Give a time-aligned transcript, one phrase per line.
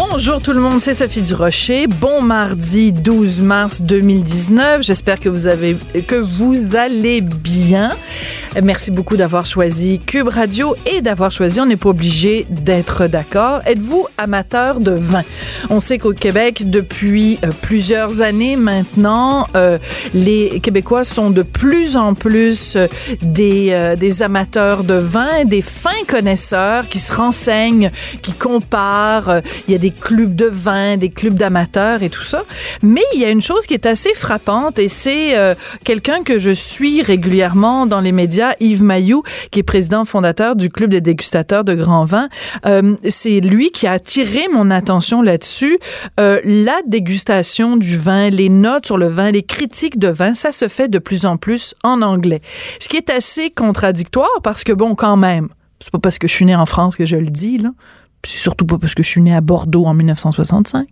[0.00, 1.88] Bonjour tout le monde, c'est Sophie Durocher.
[1.88, 4.80] Bon mardi 12 mars 2019.
[4.80, 5.76] J'espère que vous avez
[6.06, 7.90] que vous allez bien.
[8.62, 11.60] Merci beaucoup d'avoir choisi Cube Radio et d'avoir choisi.
[11.60, 13.58] On n'est pas obligé d'être d'accord.
[13.66, 15.24] Êtes-vous amateur de vin?
[15.68, 19.78] On sait qu'au Québec, depuis euh, plusieurs années maintenant, euh,
[20.14, 22.86] les Québécois sont de plus en plus euh,
[23.20, 23.48] des
[23.98, 27.90] des amateurs de vin, des fins connaisseurs qui se renseignent,
[28.22, 29.40] qui comparent.
[29.66, 32.44] Il y a des clubs de vin, des clubs d'amateurs et tout ça.
[32.82, 35.34] Mais il y a une chose qui est assez frappante et c'est
[35.84, 40.70] quelqu'un que je suis régulièrement dans les médias Yves Mayou, qui est président fondateur du
[40.70, 42.28] Club des dégustateurs de grands vins.
[42.66, 45.78] Euh, c'est lui qui a attiré mon attention là-dessus.
[46.20, 50.52] Euh, la dégustation du vin, les notes sur le vin, les critiques de vin, ça
[50.52, 52.40] se fait de plus en plus en anglais.
[52.80, 55.48] Ce qui est assez contradictoire parce que, bon, quand même,
[55.80, 57.70] c'est pas parce que je suis né en France que je le dis, là
[58.24, 60.86] c'est surtout pas parce que je suis né à Bordeaux en 1965.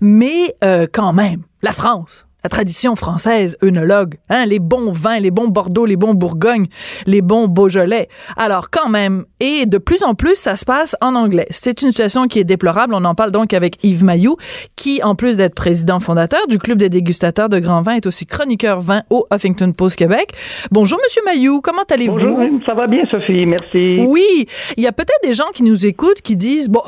[0.00, 5.30] Mais euh, quand même, la France, la tradition française œnologue, hein, les bons vins, les
[5.30, 6.66] bons Bordeaux, les bons Bourgogne,
[7.06, 8.08] les bons Beaujolais.
[8.36, 11.46] Alors quand même, et de plus en plus, ça se passe en anglais.
[11.50, 12.94] C'est une situation qui est déplorable.
[12.94, 14.36] On en parle donc avec Yves Mayou,
[14.76, 18.26] qui, en plus d'être président fondateur du Club des dégustateurs de grands vins, est aussi
[18.26, 20.32] chroniqueur vin au Huffington Post Québec.
[20.70, 22.18] Bonjour, Monsieur Mayou, comment allez-vous?
[22.18, 24.00] Bonjour, ça va bien, Sophie, merci.
[24.06, 26.82] Oui, il y a peut-être des gens qui nous écoutent qui disent, bon,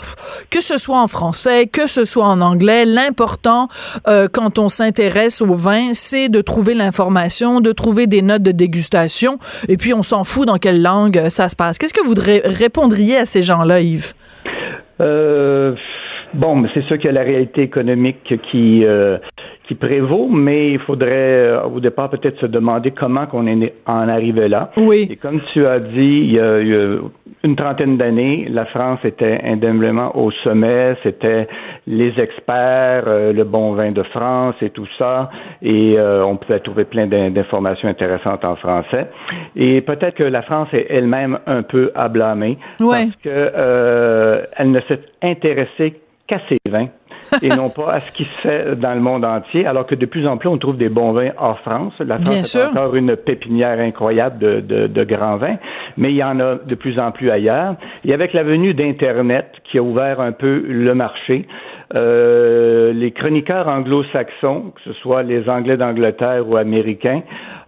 [0.51, 3.69] que ce soit en français, que ce soit en anglais, l'important
[4.09, 5.44] euh, quand on s'intéresse
[5.93, 10.47] c'est de trouver l'information, de trouver des notes de dégustation, et puis on s'en fout
[10.47, 11.79] dans quelle langue ça se passe.
[11.79, 14.13] Qu'est-ce que vous répondriez à ces gens-là, Yves?
[15.01, 15.75] Euh,
[16.35, 19.19] bon, c'est sûr qu'il y a la réalité économique qui, euh,
[19.67, 24.09] qui prévaut, mais il faudrait euh, au départ peut-être se demander comment qu'on est en
[24.09, 24.71] arrivé là.
[24.77, 25.09] Oui.
[25.11, 26.59] Et comme tu as dit, il y a,
[27.43, 31.47] une trentaine d'années, la France était indéniablement au sommet, c'était
[31.87, 35.31] les experts, euh, le bon vin de France et tout ça,
[35.63, 39.09] et euh, on pouvait trouver plein d'informations intéressantes en français.
[39.57, 44.81] Et peut-être que la France est elle-même un peu à blâmer parce que elle ne
[44.83, 45.95] s'est intéressée
[46.27, 46.89] qu'à ses vins
[47.43, 50.07] et non pas à ce qui se fait dans le monde entier, alors que de
[50.07, 51.95] plus en plus, on trouve des bons vins hors France.
[52.01, 55.57] La France est encore une pépinière incroyable de, de, de, grands vins,
[55.97, 57.77] mais il y en a de plus en plus ailleurs.
[58.05, 61.47] Et avec la venue d'Internet, qui a ouvert un peu le marché,
[61.95, 67.23] euh, les chroniqueurs anglo-saxons, que ce soit les Anglais d'Angleterre ou américains,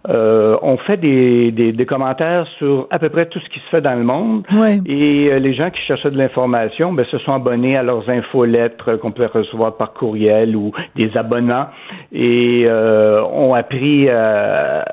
[0.09, 3.69] euh, ont fait des, des, des, commentaires sur à peu près tout ce qui se
[3.69, 4.43] fait dans le monde.
[4.85, 8.99] Et euh, les gens qui cherchaient de l'information ben, se sont abonnés à leurs infolettres
[8.99, 11.67] qu'on peut recevoir par courriel ou des abonnements
[12.13, 14.85] et euh, ont appris à,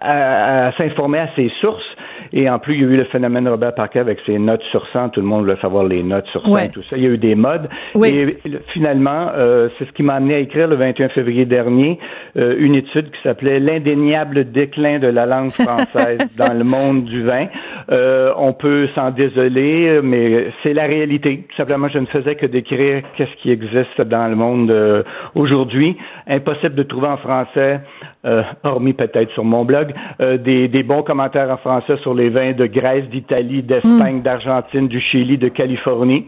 [0.00, 1.82] à s'informer à ces sources.
[2.32, 4.86] Et en plus, il y a eu le phénomène Robert Parker avec ses notes sur
[4.92, 5.10] 100.
[5.10, 6.96] Tout le monde voulait savoir les notes sur 100 tout ça.
[6.96, 7.68] Il y a eu des modes.
[8.04, 8.36] Et
[8.72, 11.98] finalement, euh, c'est ce qui m'a amené à écrire le 21 février dernier
[12.36, 17.22] euh, une étude qui s'appelait L'indéniable déclin de la langue française dans le monde du
[17.22, 17.46] vin.
[17.90, 21.46] Euh, on peut s'en désoler, mais c'est la réalité.
[21.48, 25.04] Tout simplement, je ne faisais que décrire qu'est-ce qui existe dans le monde
[25.34, 25.96] aujourd'hui.
[26.26, 27.80] Impossible de trouver en français
[28.62, 32.66] hormis peut-être sur mon blog, des, des, bons commentaires en français sur les vins de
[32.66, 34.22] Grèce, d'Italie, d'Espagne, mm.
[34.22, 36.26] d'Argentine, du Chili, de Californie.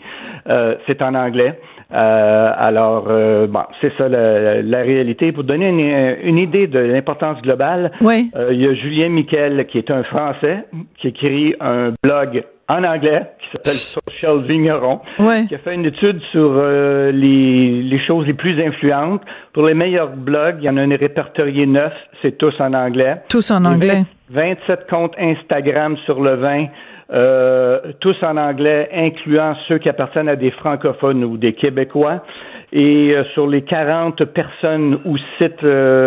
[0.48, 1.60] Euh, c'est en anglais.
[1.91, 5.31] alors, bon, c'est ça la, la, réalité.
[5.31, 8.32] Pour donner une, une idée de l'importance globale, oui.
[8.50, 10.64] il y a Julien Miquel, qui est un Français,
[10.98, 15.00] qui écrit un blog en anglais qui s'appelle Social Vigneron,
[15.49, 19.22] qui a fait une étude sur euh, les, les, choses les plus influentes.
[19.53, 23.16] Pour les meilleurs blogs, il y en a un répertorié neuf, c'est tous en anglais.
[23.28, 24.05] Tous en anglais.
[24.31, 26.67] 27 comptes Instagram sur le vin,
[27.12, 32.25] euh, tous en anglais, incluant ceux qui appartiennent à des francophones ou des Québécois.
[32.73, 35.64] Et euh, sur les 40 personnes ou sites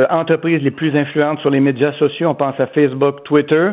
[0.10, 3.70] entreprises les plus influentes sur les médias sociaux, on pense à Facebook, Twitter.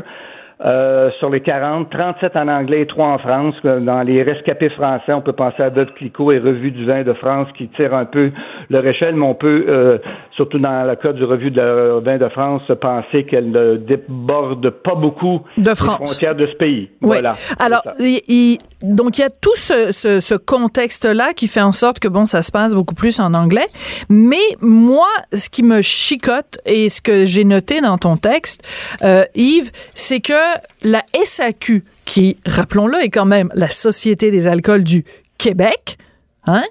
[0.64, 3.54] Euh, sur les 40, 37 en anglais et 3 en France.
[3.62, 7.12] Dans les rescapés français, on peut penser à Dodd Clicquot et Revue du vin de
[7.12, 8.32] France qui tire un peu
[8.70, 9.98] leur échelle, mais on peut, euh,
[10.34, 14.70] surtout dans le cas du Revue de la vin de France, penser qu'elle ne déborde
[14.70, 16.00] pas beaucoup de France.
[16.00, 16.88] les frontières de ce pays.
[17.02, 17.34] Voilà.
[17.58, 21.98] Alors, il, donc il y a tout ce, ce, ce contexte-là qui fait en sorte
[21.98, 23.66] que bon, ça se passe beaucoup plus en anglais.
[24.08, 28.66] Mais moi, ce qui me chicote et ce que j'ai noté dans ton texte,
[29.02, 30.45] euh, Yves, c'est que
[30.82, 35.04] la SAQ, qui, rappelons-le, est quand même la Société des alcools du
[35.38, 35.98] Québec,
[36.46, 36.64] hein,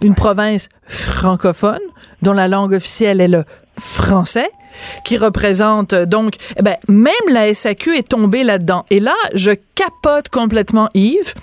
[0.00, 1.80] une province francophone
[2.22, 3.44] dont la langue officielle est le
[3.78, 4.50] français,
[5.04, 8.84] qui représente donc, eh ben, même la SAQ est tombée là-dedans.
[8.90, 11.34] Et là, je capote complètement Yves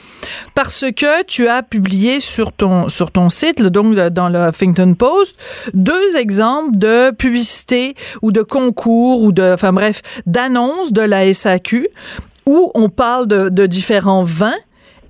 [0.56, 5.36] parce que tu as publié sur ton sur ton site, donc dans le Huffington Post,
[5.74, 11.90] deux exemples de publicité ou de concours ou de, enfin bref, d'annonces de la SAQ
[12.46, 14.56] où on parle de différents vins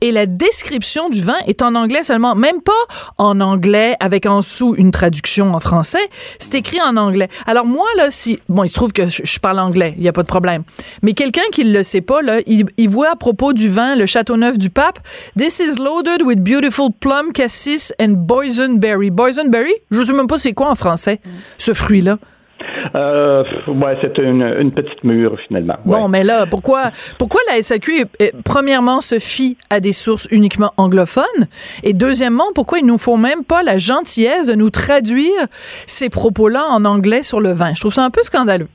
[0.01, 2.71] et la description du vin est en anglais seulement, même pas
[3.17, 6.09] en anglais avec en dessous une traduction en français,
[6.39, 7.29] c'est écrit en anglais.
[7.45, 10.13] Alors moi là si bon, il se trouve que je, parle anglais, il y a
[10.13, 10.63] pas de problème.
[11.01, 14.57] Mais quelqu'un qui le sait pas là, il, voit à propos du vin le Châteauneuf
[14.57, 14.99] du Pape,
[15.37, 19.11] this is loaded with beautiful plum, cassis and boysenberry.
[19.11, 21.19] Boysenberry, je sais même pas c'est quoi en français
[21.57, 22.17] ce fruit là.
[22.95, 25.75] Euh, ouais, c'est une, petite mûre, finalement.
[25.85, 28.05] Bon, mais là, pourquoi, pourquoi la SAQ,
[28.43, 31.47] premièrement, se fie à des sources uniquement anglophones?
[31.83, 35.47] Et deuxièmement, pourquoi ils nous font même pas la gentillesse de nous traduire
[35.85, 37.73] ces propos-là en anglais sur le vin?
[37.73, 38.67] Je trouve ça un peu scandaleux.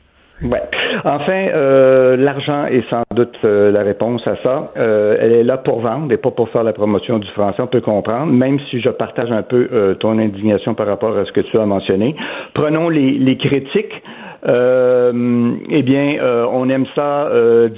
[0.43, 0.63] Ouais.
[1.05, 4.73] Enfin, euh, l'argent est sans doute euh, la réponse à ça.
[4.77, 7.63] Euh, elle est là pour vendre et pas pour faire la promotion du français.
[7.63, 11.25] On peut comprendre, même si je partage un peu euh, ton indignation par rapport à
[11.25, 12.15] ce que tu as mentionné.
[12.55, 14.03] Prenons les, les critiques.
[14.47, 17.31] Euh, eh bien, euh, on aime ça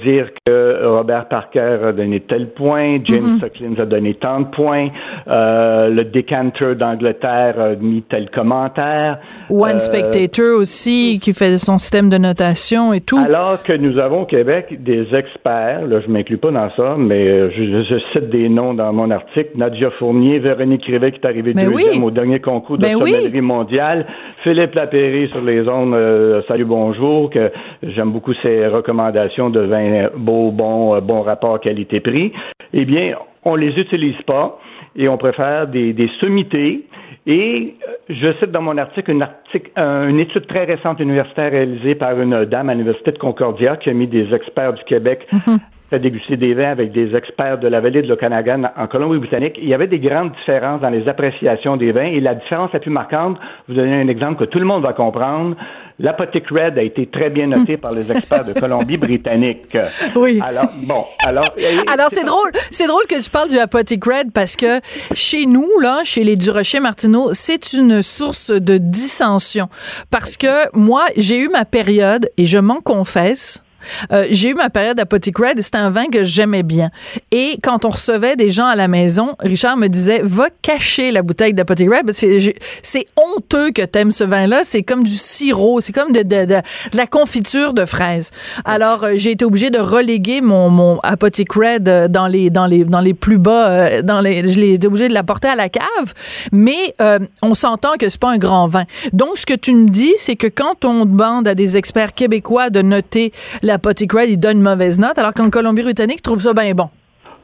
[0.03, 4.89] dire que Robert Parker a donné tel point, James mm a donné tant de points,
[5.27, 9.19] euh, le Decanter d'Angleterre a mis tel commentaire.
[9.49, 13.17] One Spectator aussi, qui fait son système de notation et tout.
[13.17, 17.51] Alors que nous avons au Québec des experts, là je m'inclus pas dans ça, mais
[17.51, 22.03] je, cite des noms dans mon article, Nadia Fournier, Véronique Rivet qui est arrivée deuxième
[22.03, 24.05] au dernier concours de ben sommellerie mondiale,
[24.43, 27.51] Philippe Lapéry sur les ondes, euh, salut bonjour, que
[27.83, 32.33] j'aime beaucoup ses recommandations de vin beau, bon, euh, bon rapport qualité-prix.
[32.73, 34.59] Eh bien, on les utilise pas
[34.95, 36.85] et on préfère des, des sommités.
[37.27, 41.95] Et euh, je cite dans mon article une, article, une étude très récente universitaire réalisée
[41.95, 45.59] par une dame à l'Université de Concordia qui a mis des experts du Québec mm-hmm
[45.89, 49.67] fait déguster des vins avec des experts de la vallée de l'Okanagan en Colombie-Britannique, il
[49.67, 52.91] y avait des grandes différences dans les appréciations des vins et la différence la plus
[52.91, 53.37] marquante,
[53.67, 55.55] vous donnez un exemple que tout le monde va comprendre,
[55.99, 59.77] l'Apothic Red a été très bien noté par les experts de Colombie-Britannique.
[60.15, 60.39] Oui.
[60.43, 61.45] Alors, bon, alors...
[61.91, 64.79] Alors, c'est drôle, c'est drôle que tu parles du Apothic Red parce que
[65.13, 69.69] chez nous, là, chez les Durocher Martineau, c'est une source de dissension.
[70.09, 73.63] Parce que moi, j'ai eu ma période, et je m'en confesse,
[74.11, 76.89] euh, j'ai eu ma période Apothic Red et c'était un vin que j'aimais bien.
[77.31, 81.21] Et quand on recevait des gens à la maison, Richard me disait va cacher la
[81.21, 82.11] bouteille d'Apothic Red.
[82.13, 84.61] C'est honteux que t'aimes ce vin-là.
[84.63, 86.61] C'est comme du sirop, c'est comme de, de, de,
[86.93, 88.31] la confiture de fraises.
[88.65, 92.65] Alors euh, j'ai été obligée de reléguer mon, mon Apothic Red euh, dans les dans
[92.65, 94.01] les dans les plus bas.
[94.01, 96.13] dans les, je l'ai été obligée de la porter à la cave.
[96.51, 96.95] Mais
[97.41, 98.85] on s'entend que c'est pas un grand vin.
[99.13, 102.69] Donc ce que tu me dis, c'est que quand on demande à des experts québécois
[102.69, 103.31] de noter
[103.69, 106.89] l'Apothic Red, il donne une mauvaise note, alors qu'en Colombie-Britannique, trouve ça bien bon.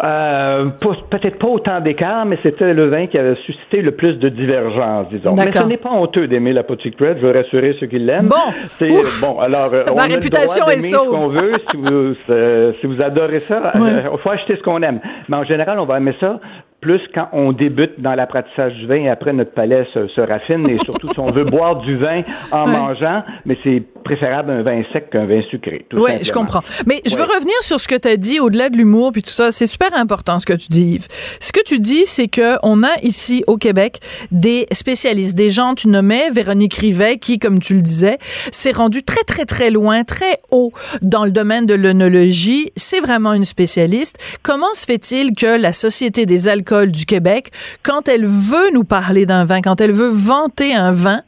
[0.03, 0.65] Euh,
[1.09, 5.07] peut-être pas autant d'écart, mais c'était le vin qui avait suscité le plus de divergences,
[5.09, 5.35] disons.
[5.35, 6.63] Mais ce n'est pas honteux d'aimer la
[6.99, 8.27] Red, je veux rassurer ceux qui l'aiment.
[8.27, 8.89] Bon,
[9.21, 11.05] bon, alors euh, on réputation a est sauve.
[11.05, 11.53] ce qu'on veut.
[11.71, 14.99] Si vous, euh, si vous adorez ça, il faut acheter ce qu'on aime.
[15.29, 16.41] Mais en général, on va aimer ça
[16.85, 20.77] plus quand on débute dans l'apprentissage du vin et après notre palais se, raffine et
[20.85, 25.09] surtout si on veut boire du vin en mangeant, mais c'est préférable un vin sec
[25.09, 25.87] qu'un vin sucré.
[25.93, 26.61] Oui, je comprends.
[26.85, 29.31] Mais je veux revenir sur ce que tu as dit au-delà de l'humour puis tout
[29.31, 29.51] ça.
[29.51, 31.07] C'est super important ce que tu dis, Yves.
[31.39, 33.97] Ce que tu dis, c'est que on a ici au Québec
[34.29, 39.01] des spécialistes, des gens, tu nommais Véronique Rivet, qui, comme tu le disais, s'est rendue
[39.01, 42.71] très, très, très loin, très haut dans le domaine de l'œnologie.
[42.75, 44.19] C'est vraiment une spécialiste.
[44.43, 47.49] Comment se fait-il que la Société des alcools du Québec,
[47.83, 51.21] quand elle veut nous parler d'un vin, quand elle veut vanter un vin,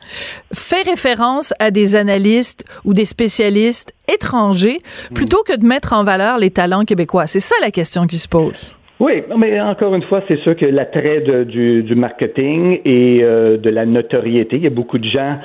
[0.54, 4.80] fait référence à des analystes ou des spécialistes étrangers
[5.14, 7.28] plutôt que de mettre en valeur les talents québécois.
[7.28, 8.74] C'est ça la question qui se pose.
[9.00, 13.86] Oui, mais encore une fois, c'est sûr que l'attrait du, marketing et euh, de la
[13.86, 15.38] notoriété, il y a beaucoup de gens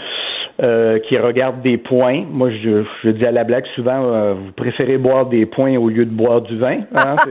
[0.60, 2.24] euh, qui regardent des points.
[2.30, 5.88] Moi, je, je, dis à la blague souvent, euh, vous préférez boire des points au
[5.88, 6.80] lieu de boire du vin.
[6.94, 7.16] Hein?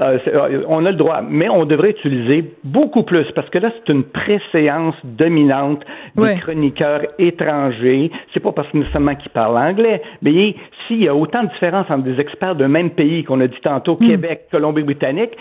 [0.00, 3.92] Euh, on a le droit, mais on devrait utiliser beaucoup plus parce que là, c'est
[3.92, 5.82] une préséance dominante
[6.16, 8.10] des chroniqueurs étrangers.
[8.32, 10.54] C'est pas parce que nécessairement qu'ils parlent anglais, mais
[10.86, 13.60] s'il y a autant de différences entre des experts d'un même pays qu'on a dit
[13.62, 14.06] tantôt, hmm.
[14.06, 15.36] Québec, Colombie-Britannique,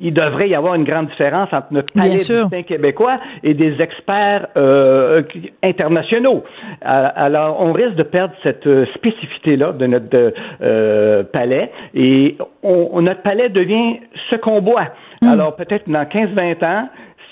[0.00, 4.48] il devrait y avoir une grande différence entre notre palais distinct québécois et des experts
[4.56, 5.22] euh,
[5.62, 6.42] internationaux.
[6.80, 13.22] Alors, on risque de perdre cette euh, spécificité-là de notre euh, palais et on, notre
[13.22, 14.88] palais devient ce qu'on boit.
[15.20, 15.28] Hmm.
[15.28, 16.88] Alors, peut-être dans 15-20 ans,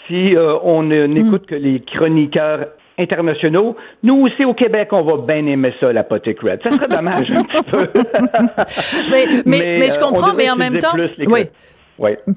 [0.06, 1.46] si on n'écoute hmm.
[1.46, 2.66] que les chroniqueurs
[2.98, 3.76] internationaux.
[4.02, 6.60] Nous aussi, au Québec, on va bien aimer ça, la red.
[6.62, 7.86] Ça serait dommage un petit peu.
[9.10, 10.96] mais, mais, mais, je comprends, mais en même temps...
[11.28, 11.44] Oui.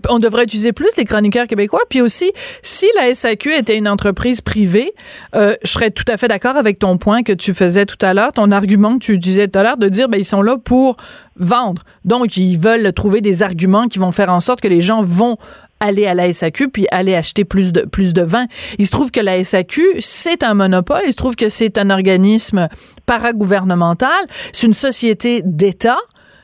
[0.10, 1.82] On devrait utiliser plus les chroniqueurs québécois.
[1.89, 4.94] Puis aussi, si la SAQ était une entreprise privée,
[5.36, 8.13] euh, je serais tout à fait d'accord avec ton point que tu faisais tout à
[8.13, 10.58] l'heure, ton argument que tu disais tout à l'heure de dire, ben ils sont là
[10.58, 10.98] pour
[11.36, 11.84] vendre.
[12.06, 15.38] Donc, ils veulent trouver des arguments qui vont faire en sorte que les gens vont
[15.82, 18.46] aller à la SAQ puis aller acheter plus de plus de vin.
[18.77, 21.89] Il se trouve que la SAQ, c'est un monopole, il se trouve que c'est un
[21.89, 22.70] organisme
[23.06, 25.98] paragouvernemental, c'est une société d'État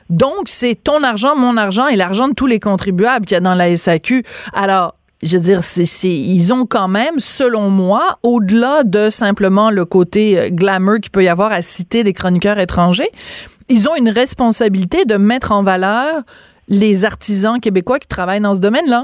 [0.10, 3.42] donc, c'est ton argent, mon argent et l'argent de tous les contribuables qu'il y a
[3.42, 4.24] dans la SAQ.
[4.54, 5.62] Alors, je veux dire,
[6.04, 11.24] ils ont quand même, selon moi, au-delà de simplement le côté euh, glamour qu'il peut
[11.24, 13.10] y avoir à citer des chroniqueurs étrangers,
[13.70, 16.22] ils ont une responsabilité de mettre en valeur
[16.70, 19.04] les artisans québécois qui travaillent dans ce domaine-là.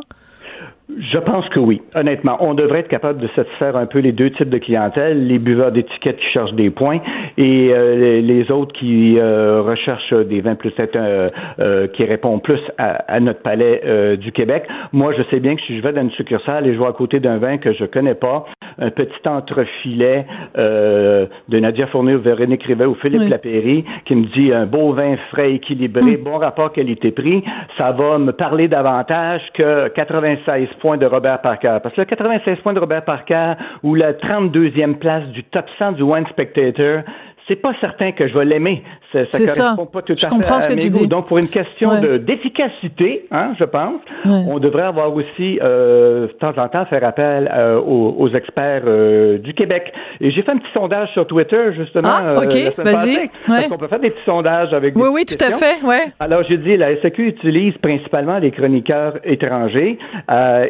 [0.99, 1.81] Je pense que oui.
[1.95, 5.39] Honnêtement, on devrait être capable de satisfaire un peu les deux types de clientèle, les
[5.39, 6.99] buveurs d'étiquettes qui cherchent des points
[7.37, 13.19] et euh, les, autres qui euh, recherchent des vins plus euh, qui répondent plus à,
[13.19, 14.65] notre palais du Québec.
[14.91, 16.93] Moi, je sais bien que si je vais dans une succursale et je vois à
[16.93, 18.45] côté d'un vin que je connais pas,
[18.79, 20.25] un petit entrefilet
[20.55, 25.53] de Nadia Fournier, Véronique Rivet ou Philippe Lapéry qui me dit un beau vin frais,
[25.53, 26.23] équilibré, mm.
[26.23, 27.43] bon rapport qualité-prix,
[27.77, 31.77] ça va me parler davantage que 96 points de Robert Parker.
[31.81, 33.53] Parce que le 96 points de Robert Parker
[33.83, 37.03] ou la 32e place du top 100 du One Spectator,
[37.47, 38.83] c'est pas certain que je vais l'aimer.
[39.11, 41.07] Ça, ça correspond pas tout à fait à mes goûts.
[41.07, 46.31] Donc, pour une question de d'efficacité, hein, je pense, on devrait avoir aussi euh, de
[46.33, 49.93] temps en temps faire appel euh, aux, experts euh, du Québec.
[50.21, 52.09] Et j'ai fait un petit sondage sur Twitter justement.
[52.09, 53.29] Ah, ok, vas-y.
[53.45, 54.95] Parce qu'on peut faire des petits sondages avec.
[54.95, 56.11] Oui, oui, tout à fait, ouais.
[56.19, 59.97] Alors, j'ai dit la SAQ utilise principalement les chroniqueurs étrangers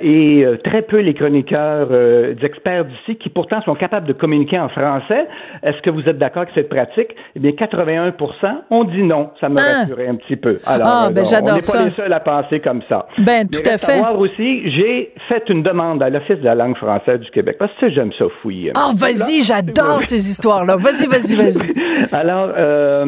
[0.01, 1.87] et très peu les chroniqueurs
[2.35, 5.27] d'experts d'ici qui pourtant sont capables de communiquer en français.
[5.61, 8.13] Est-ce que vous êtes d'accord que c'est pratique, eh bien, 81%
[8.69, 9.31] on dit non.
[9.39, 9.79] Ça me ah.
[9.79, 10.57] rassurait un petit peu.
[10.65, 11.39] Alors, ah, ben, ça.
[11.41, 13.07] on n'est pas les seuls à penser comme ça.
[13.19, 13.77] Ben, tout à fait.
[13.77, 17.71] savoir aussi, j'ai fait une demande à l'Office de la langue française du Québec, parce
[17.79, 18.71] que j'aime ça fouiller.
[18.75, 20.77] Ah, oh, vas-y, j'adore ces histoires-là.
[20.77, 21.73] Vas-y, vas-y, vas-y.
[22.11, 23.05] Alors, euh,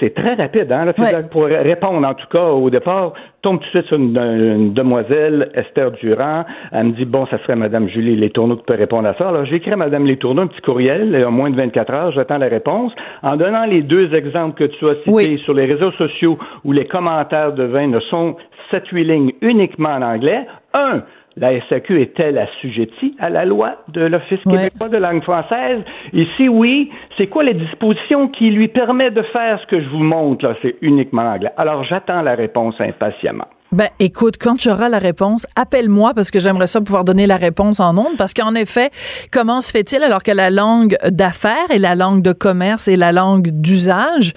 [0.00, 0.92] c'est très rapide, hein,
[1.30, 3.12] pour répondre, en tout cas, au départ,
[3.42, 6.44] tombe tout de suite sur une, demoiselle, Esther Durand.
[6.70, 9.28] Elle me dit, bon, ça serait Madame Julie Les Tourneaux qui peut répondre à ça.
[9.28, 12.38] Alors, j'écris à Madame Les Tourneaux un petit courriel, en moins de 24 heures, j'attends
[12.38, 12.92] la réponse.
[13.22, 16.86] En donnant les deux exemples que tu as cités sur les réseaux sociaux où les
[16.86, 18.36] commentaires de vin ne sont
[18.70, 20.46] 7-8 lignes uniquement en anglais.
[20.72, 21.02] Un,
[21.36, 25.82] la SAQ est-elle assujettie à la loi de l'Office québécois de langue française?
[26.12, 29.88] Et si oui, c'est quoi les dispositions qui lui permettent de faire ce que je
[29.88, 30.54] vous montre là?
[30.62, 31.52] C'est uniquement anglais.
[31.56, 33.46] Alors j'attends la réponse impatiemment.
[33.72, 37.38] Ben, écoute, quand tu auras la réponse, appelle-moi parce que j'aimerais ça pouvoir donner la
[37.38, 38.90] réponse en ondes parce qu'en effet,
[39.32, 43.12] comment se fait-il alors que la langue d'affaires et la langue de commerce et la
[43.12, 44.34] langue d'usage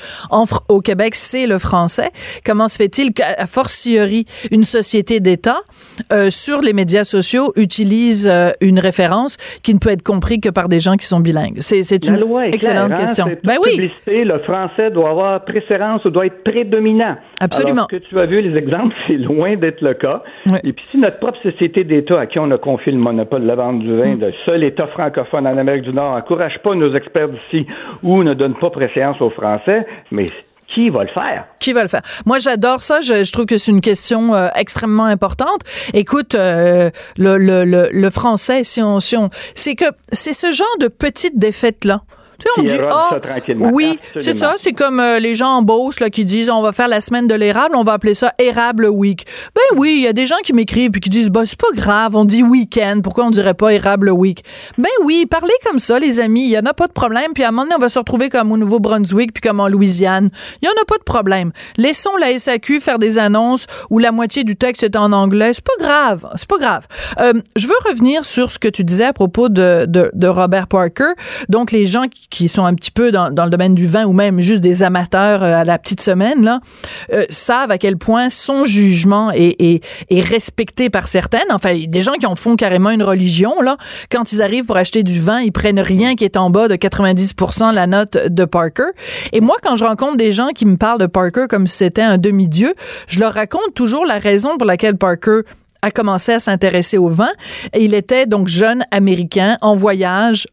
[0.69, 2.11] au Québec, c'est le français.
[2.45, 5.59] Comment se fait-il qu'à fortiori, une société d'État
[6.13, 10.49] euh, sur les médias sociaux utilise euh, une référence qui ne peut être comprise que
[10.49, 11.57] par des gens qui sont bilingues?
[11.59, 12.17] C'est, une
[12.53, 13.25] excellente hein, question.
[13.43, 13.91] Ben oui.
[14.07, 17.17] Le français doit avoir préférence ou doit être prédominant.
[17.41, 17.73] Absolument.
[17.73, 20.23] Alors, que tu as vu les exemples, c'est loin d'être le cas.
[20.63, 23.47] Et puis si notre propre société d'État à qui on a confié le monopole de
[23.47, 24.19] la vente du vin, mm.
[24.19, 27.65] le seul État francophone en Amérique du Nord, n'encourage pas nos experts d'ici
[28.03, 30.27] ou ne donne pas préséance aux Français, mais
[30.73, 31.45] qui va le faire?
[31.59, 32.01] Qui va le faire?
[32.25, 32.99] Moi, j'adore ça.
[33.01, 35.61] Je, trouve que c'est une question euh, extrêmement importante.
[35.93, 40.51] Écoute, euh, le, le, le, le, français, si on, si on, c'est que c'est ce
[40.51, 42.01] genre de petites défaites-là
[42.39, 45.99] tu sais, on dit, oh, oui, c'est ça, c'est comme euh, les gens en Beauce
[45.99, 48.87] là, qui disent, on va faire la semaine de l'érable, on va appeler ça Érable
[48.87, 49.25] Week.
[49.55, 51.67] Ben oui, il y a des gens qui m'écrivent puis qui disent, bah, c'est pas
[51.73, 54.43] grave, on dit week-end, pourquoi on dirait pas Érable Week?
[54.77, 57.43] Ben oui, parlez comme ça, les amis, il y en a pas de problème, puis
[57.43, 60.29] à un moment donné, on va se retrouver comme au Nouveau-Brunswick puis comme en Louisiane.
[60.61, 61.51] Il y en a pas de problème.
[61.77, 65.63] Laissons la SAQ faire des annonces où la moitié du texte est en anglais, c'est
[65.63, 66.87] pas grave, c'est pas grave.
[67.19, 70.67] Euh, je veux revenir sur ce que tu disais à propos de, de, de Robert
[70.67, 71.13] Parker,
[71.49, 74.13] donc les gens qui qui sont un petit peu dans, le domaine du vin ou
[74.13, 76.59] même juste des amateurs euh, à la petite semaine, là,
[77.13, 81.51] euh, savent à quel point son jugement est, respecté par certaines.
[81.51, 83.77] Enfin, des gens qui en font carrément une religion, là.
[84.11, 86.75] Quand ils arrivent pour acheter du vin, ils prennent rien qui est en bas de
[86.75, 88.91] 90% la note de Parker.
[89.31, 92.01] Et moi, quand je rencontre des gens qui me parlent de Parker comme si c'était
[92.01, 92.73] un demi-dieu,
[93.07, 95.41] je leur raconte toujours la raison pour laquelle Parker
[95.81, 97.29] a commencé à s'intéresser au vin.
[97.73, 100.47] Et il était donc jeune américain en voyage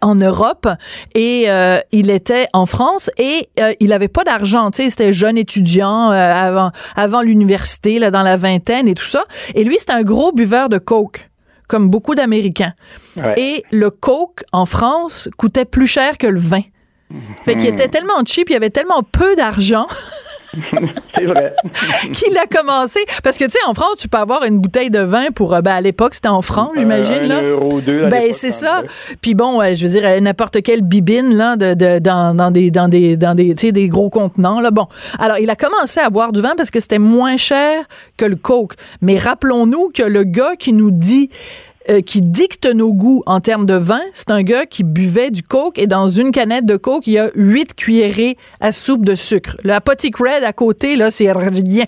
[0.00, 0.68] en Europe
[1.14, 5.12] et euh, il était en France et euh, il avait pas d'argent, tu sais, c'était
[5.12, 9.24] jeune étudiant euh, avant avant l'université là dans la vingtaine et tout ça
[9.54, 11.30] et lui c'était un gros buveur de coke
[11.68, 12.74] comme beaucoup d'Américains.
[13.36, 16.62] Et le coke en France coûtait plus cher que le vin.
[17.44, 19.86] Fait qu'il était tellement cheap, il y avait tellement peu d'argent.
[21.14, 21.54] c'est vrai.
[22.12, 23.00] qu'il a commencé?
[23.22, 25.54] Parce que, tu sais, en France, tu peux avoir une bouteille de vin pour.
[25.54, 27.24] Euh, ben, à l'époque, c'était en francs, euh, j'imagine.
[27.24, 27.42] Un là.
[27.42, 28.08] euro deux.
[28.08, 28.82] Ben, c'est ça.
[29.20, 32.88] Puis bon, je veux dire, n'importe quelle bibine, là, de, de, dans, dans des, dans
[32.88, 34.70] des, dans des, des gros contenants, là.
[34.70, 34.86] Bon.
[35.18, 37.84] Alors, il a commencé à boire du vin parce que c'était moins cher
[38.16, 38.74] que le coke.
[39.00, 41.30] Mais rappelons-nous que le gars qui nous dit
[41.88, 45.42] euh, qui dicte nos goûts en termes de vin, c'est un gars qui buvait du
[45.42, 49.14] coke et dans une canette de coke, il y a huit cuillerées à soupe de
[49.14, 49.56] sucre.
[49.62, 51.84] Le Apotic Red à côté, là, c'est rien.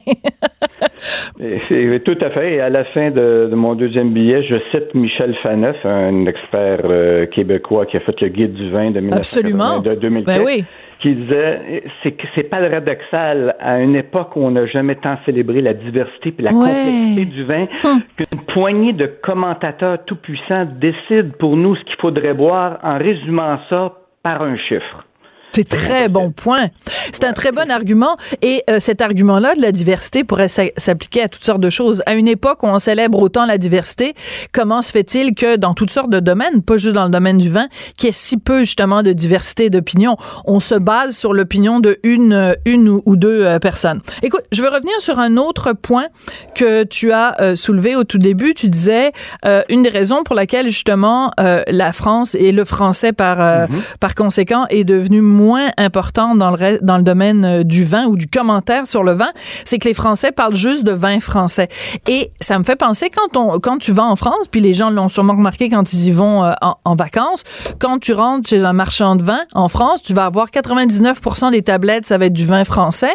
[1.63, 2.55] c'est tout à fait.
[2.55, 7.27] Et à la fin de, mon deuxième billet, je cite Michel Faneuf, un expert euh,
[7.27, 9.81] québécois qui a fait le guide du vin de, Absolument.
[9.81, 10.27] de 2004.
[10.27, 10.65] Ben oui
[11.01, 15.61] qui disait c'est que c'est paradoxal à une époque où on n'a jamais tant célébré
[15.61, 18.01] la diversité et la complexité du vin hum.
[18.17, 23.59] qu'une poignée de commentateurs tout puissants décident pour nous ce qu'il faudrait boire en résumant
[23.69, 25.08] ça par un chiffre.
[25.53, 26.69] C'est très bon point.
[27.13, 28.17] C'est un très bon argument.
[28.43, 32.03] Et euh, cet argument-là de la diversité pourrait s'appliquer à toutes sortes de choses.
[32.07, 34.15] À une époque où on célèbre autant la diversité,
[34.53, 37.51] comment se fait-il que dans toutes sortes de domaines, pas juste dans le domaine du
[37.51, 41.81] vin, qu'il y ait si peu justement de diversité d'opinion, on se base sur l'opinion
[41.81, 44.01] de une, une ou deux euh, personnes.
[44.23, 46.07] Écoute, je veux revenir sur un autre point
[46.55, 48.55] que tu as euh, soulevé au tout début.
[48.55, 49.13] Tu disais
[49.69, 53.69] une des raisons pour laquelle justement la France et le français par, mm-hmm.
[54.01, 55.38] par conséquent est devenu moins
[55.77, 59.31] important dans le, dans le domaine euh, du vin ou du commentaire sur le vin,
[59.65, 61.69] c'est que les Français parlent juste de vin français.
[62.09, 64.91] Et ça me fait penser quand on, quand tu vas en France, puis les gens
[64.91, 66.53] l'ont sûrement remarqué quand ils y vont euh,
[66.85, 67.45] en, vacances,
[67.79, 71.63] quand tu rentres chez un marchand de vin en France, tu vas avoir 99% des
[71.63, 73.15] tablettes, ça va être du vin français.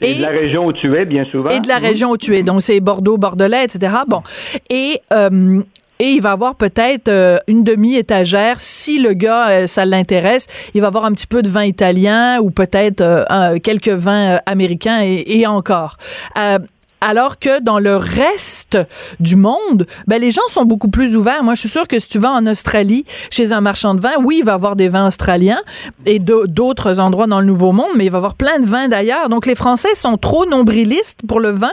[0.00, 1.50] Et, de la région où tu es, bien souvent.
[1.50, 2.42] Et de la région où tu es.
[2.42, 3.94] Donc, c'est Bordeaux, Bordelais, etc.
[4.06, 4.22] Bon.
[4.70, 5.62] Et euh,
[5.98, 8.60] et il va avoir peut-être euh, une demi-étagère.
[8.60, 12.40] Si le gars, euh, ça l'intéresse, il va avoir un petit peu de vin italien
[12.40, 15.96] ou peut-être euh, quelques vins américains et, et encore
[17.04, 18.78] alors que dans le reste
[19.20, 21.44] du monde, ben, les gens sont beaucoup plus ouverts.
[21.44, 24.12] Moi, je suis sûre que si tu vas en Australie, chez un marchand de vin,
[24.24, 25.60] oui, il va avoir des vins australiens
[26.06, 29.28] et d'autres endroits dans le Nouveau Monde, mais il va avoir plein de vins d'ailleurs.
[29.28, 31.72] Donc, les Français sont trop nombrilistes pour le vin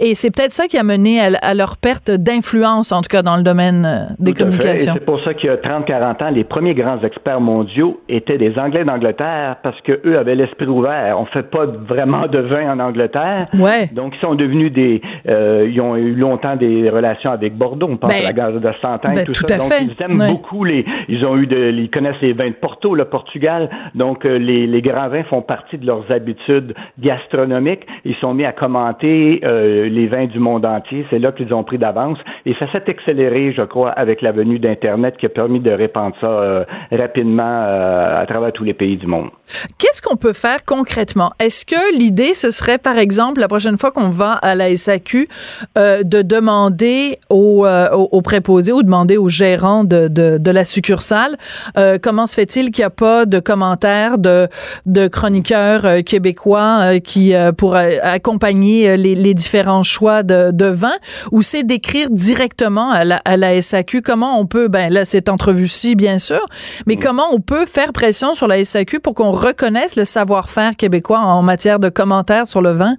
[0.00, 3.36] et c'est peut-être ça qui a mené à, leur perte d'influence, en tout cas dans
[3.36, 4.94] le domaine euh, des communications.
[4.94, 8.58] C'est pour ça qu'il y a 30-40 ans, les premiers grands experts mondiaux étaient des
[8.58, 11.18] Anglais d'Angleterre parce qu'eux avaient l'esprit ouvert.
[11.20, 13.46] On fait pas vraiment de vin en Angleterre.
[13.54, 13.88] Ouais.
[13.92, 17.88] Donc, ils sont devenus des, euh, ils ont eu longtemps des relations avec Bordeaux.
[17.90, 19.54] On pense ben, à la gare de Santin, ben, tout, tout ça.
[19.54, 19.84] À donc fait.
[19.84, 23.04] ils aiment beaucoup les, ils ont eu de, ils connaissent les vins de Porto, le
[23.04, 23.70] Portugal.
[23.94, 27.86] Donc euh, les, les grands vins font partie de leurs habitudes gastronomiques.
[28.04, 31.06] Ils sont mis à commenter euh, les vins du monde entier.
[31.10, 34.58] C'est là qu'ils ont pris d'avance et ça s'est accéléré, je crois, avec la venue
[34.58, 39.30] d'Internet qui a permis de répandre ça rapidement à travers tous les pays du monde.
[39.78, 41.30] Qu'est-ce qu'on peut faire concrètement?
[41.38, 45.28] Est-ce que l'idée ce serait, par exemple, la prochaine fois qu'on va à la SAQ
[45.76, 50.64] euh, de demander aux, euh, aux, préposés ou demander aux gérants de, de, de la
[50.64, 51.36] succursale
[51.76, 54.48] euh, comment se fait-il qu'il n'y a pas de commentaires de,
[54.86, 60.94] de chroniqueurs québécois qui pour accompagner les, les, différents choix de, de vin
[61.30, 65.28] ou c'est d'écrire directement à la, à la SAQ comment on peut ben là cette
[65.28, 66.44] entrevue-ci bien sûr
[66.86, 67.00] mais mm.
[67.00, 71.42] comment on peut faire pression sur la SAQ pour qu'on reconnaisse le savoir-faire québécois en
[71.42, 72.96] matière de commentaires sur le vin?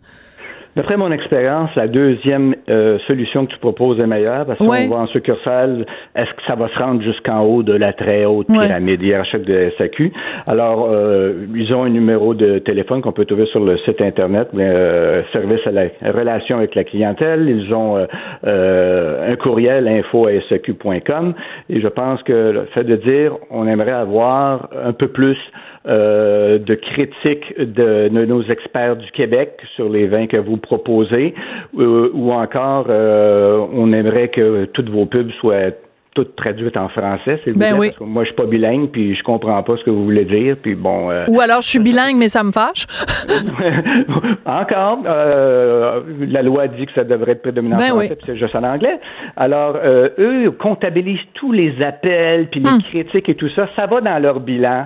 [0.76, 5.02] D'après mon expérience, la deuxième euh, solution que tu proposes est meilleure parce qu'on va
[5.04, 9.04] en succursale, est-ce que ça va se rendre jusqu'en haut de la très haute pyramide
[9.04, 10.12] hiérarchique de SAQ?
[10.48, 14.50] Alors, euh, ils ont un numéro de téléphone qu'on peut trouver sur le site Internet,
[14.56, 17.48] euh, service à la relation avec la clientèle.
[17.48, 18.08] Ils ont
[18.46, 21.36] euh, un courriel info à SAQ.com
[21.70, 25.38] et je pense que le fait de dire on aimerait avoir un peu plus
[25.86, 31.36] euh, de critiques de, nos experts du Québec sur les vins que vous proposez,
[31.78, 35.72] euh, ou encore euh, on aimerait que toutes vos pubs soient
[36.16, 37.92] toutes traduites en français, c'est ben oui.
[38.00, 40.76] moi je suis pas bilingue puis je comprends pas ce que vous voulez dire puis
[40.76, 42.86] bon ou alors je suis bilingue mais ça me fâche.
[44.46, 48.56] Encore la loi dit que ça devrait être prédominant ben en français puis c'est juste
[48.56, 49.00] en anglais.
[49.36, 49.76] Alors
[50.18, 52.82] eux comptabilisent tous les appels puis les hmm.
[52.84, 53.68] critiques et tout ça.
[53.76, 54.86] Ça va dans leur bilan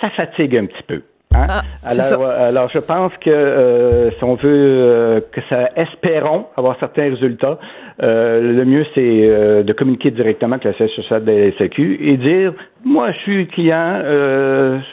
[0.00, 1.02] ça fatigue un petit peu.
[1.34, 1.44] Hein?
[1.48, 6.78] Ah, alors, alors, je pense que euh, si on veut euh, que ça, espérons avoir
[6.78, 7.58] certains résultats,
[8.02, 12.16] euh, le mieux c'est de communiquer directement avec la siège sociale de la SAQ et
[12.18, 12.52] dire
[12.84, 14.02] moi je suis client,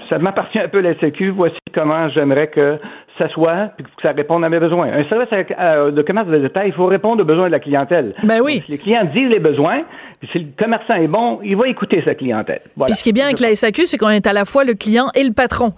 [0.09, 2.77] ça m'appartient un peu la SAQ, voici comment j'aimerais que
[3.17, 4.87] s'assoit et que ça réponde à mes besoins.
[4.87, 8.15] Un service de commerce de détail, il faut répondre aux besoins de la clientèle.
[8.23, 8.63] Ben oui.
[8.65, 9.83] si les clients disent les besoins,
[10.31, 12.61] si le commerçant est bon, il va écouter sa clientèle.
[12.75, 12.87] Voilà.
[12.87, 14.73] Puis ce qui est bien avec la SAQ, c'est qu'on est à la fois le
[14.73, 15.73] client et le patron.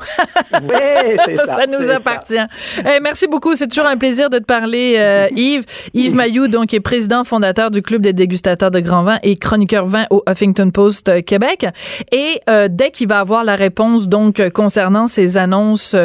[0.53, 2.37] Oui, ça, ça nous appartient.
[2.79, 3.55] Eh, merci beaucoup.
[3.55, 5.65] C'est toujours un plaisir de te parler, euh, Yves.
[5.93, 9.85] Yves Mayou, donc, est président fondateur du Club des dégustateurs de grands vins et chroniqueur
[9.85, 11.65] vin au Huffington Post euh, Québec.
[12.11, 15.95] Et euh, dès qu'il va avoir la réponse, donc, concernant ces annonces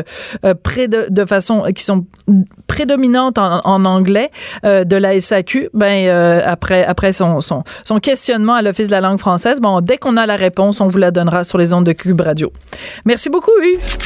[0.63, 2.07] près de, de façon qui sont
[2.67, 4.31] prédominantes en, en anglais
[4.63, 6.09] de la SAQ, ben,
[6.45, 9.61] après, après son, son, son question à l'Office de la langue française.
[9.61, 12.21] Bon, dès qu'on a la réponse, on vous la donnera sur les ondes de Cube
[12.21, 12.53] Radio.
[13.05, 13.97] Merci beaucoup, Yves.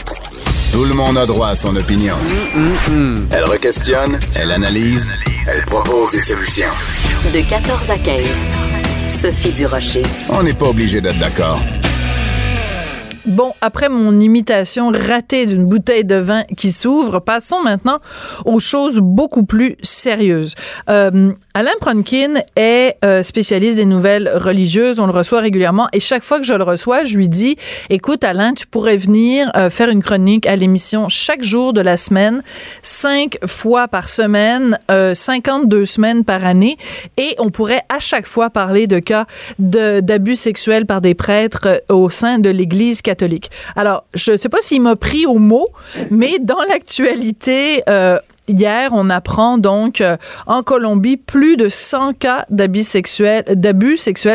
[0.72, 2.16] Tout le monde a droit à son opinion.
[3.30, 5.10] Elle requestionne, elle analyse,
[5.46, 6.66] elle propose des solutions.
[7.32, 8.26] De 14 à 15.
[9.22, 10.02] Sophie Durocher.
[10.30, 11.60] On n'est pas obligé d'être d'accord.
[13.26, 18.00] Bon, après mon imitation ratée d'une bouteille de vin qui s'ouvre, passons maintenant
[18.44, 20.54] aux choses beaucoup plus sérieuses.
[20.90, 25.00] Euh, Alain Pronkin est euh, spécialiste des nouvelles religieuses.
[25.00, 27.56] On le reçoit régulièrement et chaque fois que je le reçois, je lui dis
[27.88, 31.96] "Écoute, Alain, tu pourrais venir euh, faire une chronique à l'émission chaque jour de la
[31.96, 32.42] semaine,
[32.82, 36.76] cinq fois par semaine, 52 semaines par année,
[37.16, 39.24] et on pourrait à chaque fois parler de cas
[39.58, 43.13] d'abus sexuels par des prêtres au sein de l'Église catholique."
[43.76, 45.68] Alors, je ne sais pas s'il m'a pris au mot,
[46.10, 52.44] mais dans l'actualité, euh, Hier, on apprend donc euh, en Colombie plus de 100 cas
[52.50, 53.44] d'abus sexuels,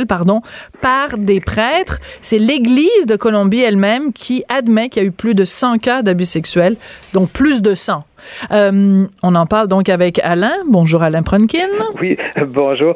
[0.07, 0.41] pardon,
[0.81, 1.99] par des prêtres.
[2.19, 6.01] C'est l'Église de Colombie elle-même qui admet qu'il y a eu plus de 100 cas
[6.01, 6.75] d'abus sexuels,
[7.13, 8.03] donc plus de 100.
[8.51, 10.55] Euh, on en parle donc avec Alain.
[10.67, 11.69] Bonjour Alain Prunkin.
[12.01, 12.95] Oui, bonjour.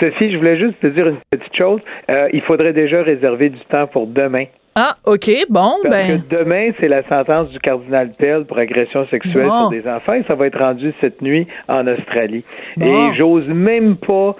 [0.00, 1.80] Sophie, je voulais juste te dire une petite chose.
[2.08, 4.46] il faudrait déjà réserver du temps pour demain
[4.82, 6.22] ah, OK, bon, Parce ben.
[6.22, 10.24] que demain, c'est la sentence du cardinal Pell pour agression sexuelle sur des enfants et
[10.26, 12.44] ça va être rendu cette nuit en Australie.
[12.80, 14.30] Et j'ose même pas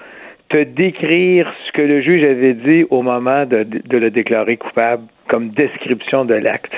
[0.48, 5.04] te décrire ce que le juge avait dit au moment de, de le déclarer coupable
[5.28, 6.72] comme description de l'acte.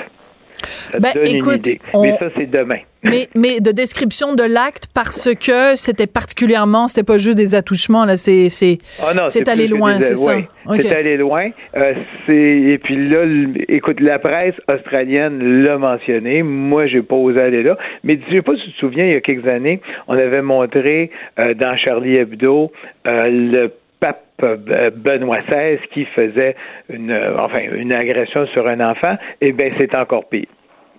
[0.99, 2.79] Ben, écoute, Mais ça, c'est demain.
[3.03, 8.05] Mais, mais de description de l'acte parce que c'était particulièrement, c'était pas juste des attouchements,
[8.05, 8.77] là, c'est, c'est,
[9.27, 10.37] c'est allé loin, c'est ça.
[10.79, 11.49] C'est allé loin.
[11.75, 11.93] Euh,
[12.25, 13.25] c'est, et puis là,
[13.67, 16.43] écoute, la presse australienne l'a mentionné.
[16.43, 17.77] Moi, j'ai pas osé aller là.
[18.05, 20.41] Mais je sais pas si tu te souviens, il y a quelques années, on avait
[20.41, 22.71] montré euh, dans Charlie Hebdo
[23.05, 23.73] euh, le
[24.43, 26.55] pape Benoît XVI qui faisait
[26.89, 30.47] une, enfin, une agression sur un enfant, eh bien, c'est encore pire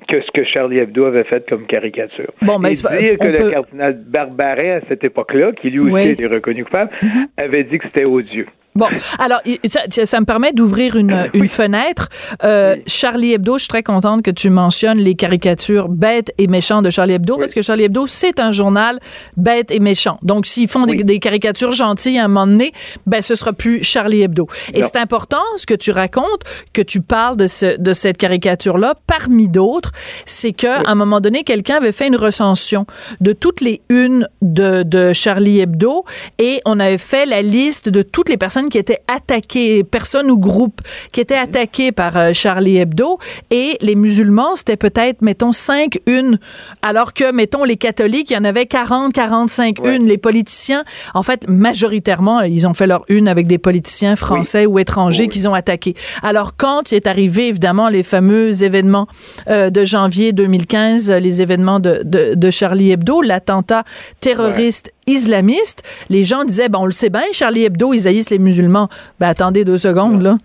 [0.09, 2.33] que ce que Charlie Hebdo avait fait comme caricature.
[2.43, 6.65] Bon, mais dire que le cardinal Barbaret, à cette époque-là, qui lui aussi était reconnu
[6.65, 7.27] coupable, mm-hmm.
[7.39, 8.47] avait dit que c'était odieux.
[8.77, 8.89] Bon,
[9.21, 12.09] alors ça, ça me permet d'ouvrir une, euh, une fenêtre.
[12.43, 16.85] Euh, Charlie Hebdo, je suis très contente que tu mentionnes les caricatures bêtes et méchantes
[16.85, 18.99] de Charlie Hebdo parce que Charlie Hebdo, c'est un journal
[19.37, 20.19] bête et méchant.
[20.23, 22.73] Donc, s'ils font des, caricatures gentilles à un moment donné,
[23.07, 24.49] ben ce sera plus Charlie Hebdo.
[24.75, 28.95] Et c'est important ce que tu racontes, que tu parles de, ce, de cette caricature-là,
[29.07, 29.93] parmi d'autres,
[30.27, 32.87] c'est que à un moment donné, quelqu'un avait fait une recension
[33.21, 36.05] de toutes les unes de, de Charlie Hebdo
[36.41, 40.39] et on avait fait la liste de toutes les personnes qui étaient attaquées, personnes ou
[40.39, 40.81] groupes
[41.13, 43.19] qui étaient attaqués par euh, Charlie Hebdo,
[43.51, 46.39] et les musulmans, c'était peut-être, mettons, 5 une,
[46.83, 50.07] alors que, mettons, les catholiques, il y en avait 40, 45 une.
[50.07, 54.79] Les politiciens, en fait, majoritairement, ils ont fait leur une avec des politiciens français ou
[54.79, 55.95] étrangers qu'ils ont attaqués.
[56.23, 59.07] Alors, quand il est arrivé, évidemment, les fameux événements
[59.49, 63.85] euh, de janvier 2015, les événements de, de, de Charlie Hebdo, l'attentat
[64.21, 68.39] terroriste islamiste, les gens disaient, bon, on le sait bien, Charlie Hebdo, ils haïssent les
[68.39, 68.89] musulmans.
[69.21, 70.39] Ben, attendez deux secondes, là.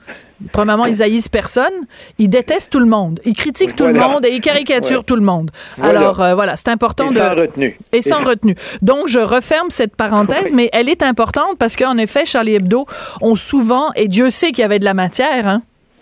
[0.54, 1.74] Premièrement, ils haïssent personne.
[2.18, 3.20] Ils détestent tout le monde.
[3.26, 5.52] Ils critiquent tout le monde et ils caricaturent tout le monde.
[5.82, 7.20] Alors, euh, voilà, c'est important et de...
[7.20, 7.78] Sans retenue.
[7.92, 8.56] Et sans retenue.
[8.82, 12.86] Donc, je referme cette parenthèse, mais elle est importante parce qu'en effet, Charlie Hebdo
[13.22, 15.62] ont souvent, et Dieu sait qu'il y avait de la matière, hein,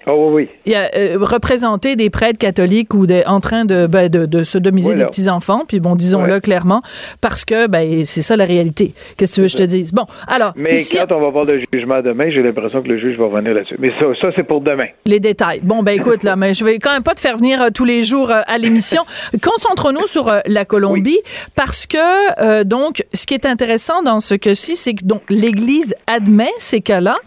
[0.09, 3.87] Oh oui, Il y a euh, représenté des prêtres catholiques ou des, en train de,
[3.87, 6.81] ben, de, de sodomiser des petits-enfants, puis bon, disons-le clairement,
[7.19, 8.93] parce que ben, c'est ça la réalité.
[9.17, 9.91] Qu'est-ce que tu veux que je te dise?
[9.91, 10.53] Bon, alors...
[10.55, 13.53] Mais quand on va voir le jugement demain, j'ai l'impression que le juge va revenir
[13.53, 13.75] là-dessus.
[13.79, 14.87] Mais ça, ça c'est pour demain.
[15.05, 15.59] Les détails.
[15.61, 17.85] Bon, ben écoute, là, mais je vais quand même pas te faire venir euh, tous
[17.85, 19.03] les jours euh, à l'émission.
[19.43, 21.19] Concentrons-nous sur la Colombie,
[21.55, 26.51] parce que, donc, ce qui est intéressant dans ce cas-ci, c'est que donc l'Église admet
[26.57, 27.17] ces cas-là,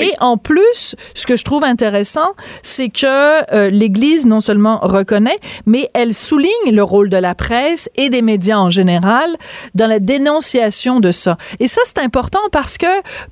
[0.00, 5.38] Et en plus, ce que je trouve intéressant, c'est que euh, l'Église non seulement reconnaît,
[5.66, 9.30] mais elle souligne le rôle de la presse et des médias en général
[9.74, 11.36] dans la dénonciation de ça.
[11.60, 12.86] Et ça, c'est important parce que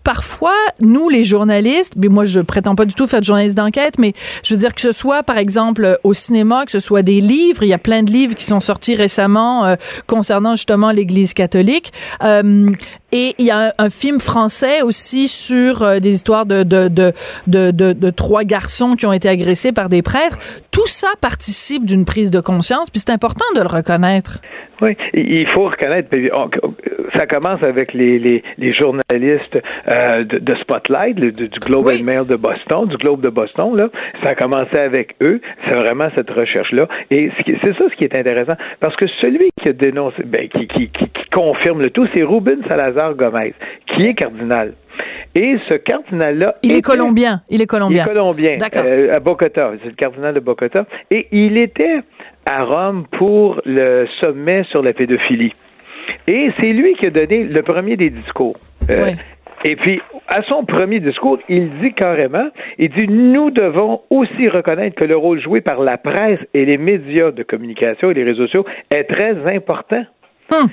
[0.05, 3.99] parfois, nous, les journalistes, mais moi, je prétends pas du tout faire de journaliste d'enquête,
[3.99, 7.21] mais je veux dire que ce soit, par exemple, au cinéma, que ce soit des
[7.21, 11.35] livres, il y a plein de livres qui sont sortis récemment euh, concernant justement l'Église
[11.35, 11.93] catholique.
[12.23, 12.71] Euh,
[13.13, 17.13] et il y a un, film français aussi sur euh, des histoires de de, de,
[17.47, 20.39] de, de, trois garçons qui ont été agressés par des prêtres.
[20.71, 24.39] Tout ça participe d'une prise de conscience, puis c'est important de le reconnaître.
[24.83, 26.09] Oui, il faut reconnaître.
[27.17, 32.27] Ça commence avec les, les, les journalistes euh, de, de, Spotlight, du Globe and Mail
[32.27, 33.77] de Boston, du Globe de Boston.
[33.77, 33.89] Là,
[34.23, 35.41] ça a commencé avec eux.
[35.65, 36.89] C'est vraiment cette recherche-là.
[37.13, 40.67] Et c'est ça ce qui est intéressant, parce que celui qui a dénoncé, ben, qui,
[40.67, 43.55] qui, qui, qui confirme le tout, c'est Ruben Salazar Gomez,
[43.87, 44.73] qui est cardinal.
[45.35, 46.55] Et ce cardinal-là.
[46.63, 47.41] Il est colombien.
[47.49, 48.05] Il est colombien.
[48.05, 48.57] Il est colombien.
[48.59, 48.83] D'accord.
[48.85, 49.73] Euh, à Bogota.
[49.83, 50.85] C'est le cardinal de Bogota.
[51.11, 52.01] Et il était
[52.47, 55.55] à Rome pour le sommet sur la pédophilie.
[56.27, 58.57] Et c'est lui qui a donné le premier des discours.
[58.91, 59.11] Euh,
[59.65, 64.97] et puis, à son premier discours, il dit carrément, il dit, nous devons aussi reconnaître
[64.97, 68.47] que le rôle joué par la presse et les médias de communication et les réseaux
[68.47, 70.05] sociaux est très important.
[70.53, 70.69] Hum.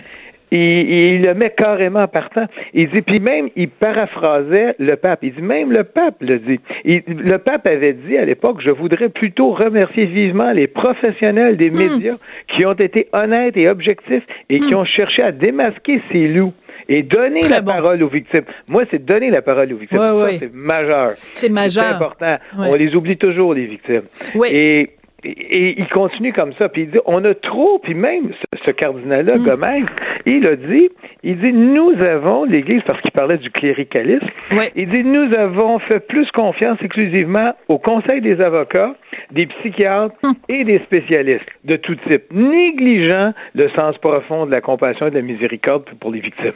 [0.52, 2.46] Il, le met carrément partant.
[2.74, 5.20] Il dit, puis même, il paraphrasait le pape.
[5.22, 6.60] Il dit, même le pape le dit.
[6.86, 11.78] le pape avait dit à l'époque, je voudrais plutôt remercier vivement les professionnels des hmm.
[11.78, 12.16] médias
[12.48, 14.80] qui ont été honnêtes et objectifs et qui hmm.
[14.80, 16.54] ont cherché à démasquer ces loups
[16.88, 18.46] et donner la parole aux victimes.
[18.68, 20.00] Moi, c'est donner la parole aux victimes.
[20.40, 21.12] c'est majeur.
[21.34, 21.84] C'est majeur.
[21.84, 22.38] C'est important.
[22.58, 24.04] On les oublie toujours, les victimes.
[24.52, 24.90] Et
[25.24, 28.32] et, il continue comme ça, puis il dit, on a trop, puis même
[28.66, 29.44] ce, cardinal-là, mm.
[29.44, 29.84] Gomez,
[30.26, 30.90] il a dit,
[31.24, 34.28] il dit, nous avons, l'Église, parce qu'il parlait du cléricalisme,
[34.76, 38.96] il dit, nous avons fait plus confiance exclusivement au Conseil des avocats,
[39.32, 40.32] des psychiatres mm.
[40.50, 45.16] et des spécialistes de tout type, négligeant le sens profond de la compassion et de
[45.16, 46.54] la miséricorde pour les victimes.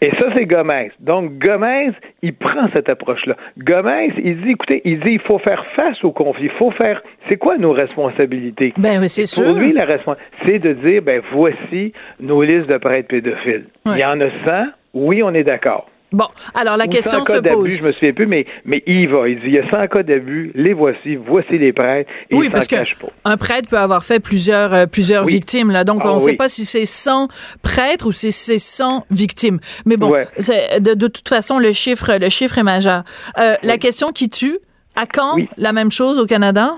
[0.00, 0.92] Et ça, c'est Gomez.
[1.00, 1.90] Donc, Gomez,
[2.22, 3.36] il prend cette approche-là.
[3.58, 6.44] Gomez, il dit, écoutez, il dit, il faut faire face au conflit.
[6.44, 8.74] Il faut faire, c'est quoi nos responsabilités?
[8.78, 9.44] Ben oui, c'est sûr.
[9.44, 13.66] Pour lui, la responsabilité, c'est de dire, ben, voici nos listes de prêtres pédophiles.
[13.86, 14.66] Il y en a 100.
[14.94, 15.88] Oui, on est d'accord.
[16.10, 17.70] Bon, alors la question se pose.
[17.70, 19.28] Je me souviens plus, mais, mais il va.
[19.28, 22.10] Il dit il y a 100 cas d'abus, les voici, voici les prêtres.
[22.30, 25.70] Et oui, parce qu'un prêtre peut avoir fait plusieurs, euh, plusieurs victimes.
[25.70, 27.28] Là, donc, ah on ne sait pas si c'est 100
[27.62, 29.58] prêtres ou si c'est 100 victimes.
[29.84, 33.04] Mais bon, de, de, toute façon, le chiffre, le chiffre est majeur.
[33.38, 34.58] Euh, la question qui tue,
[34.96, 36.74] à quand la même chose au Canada?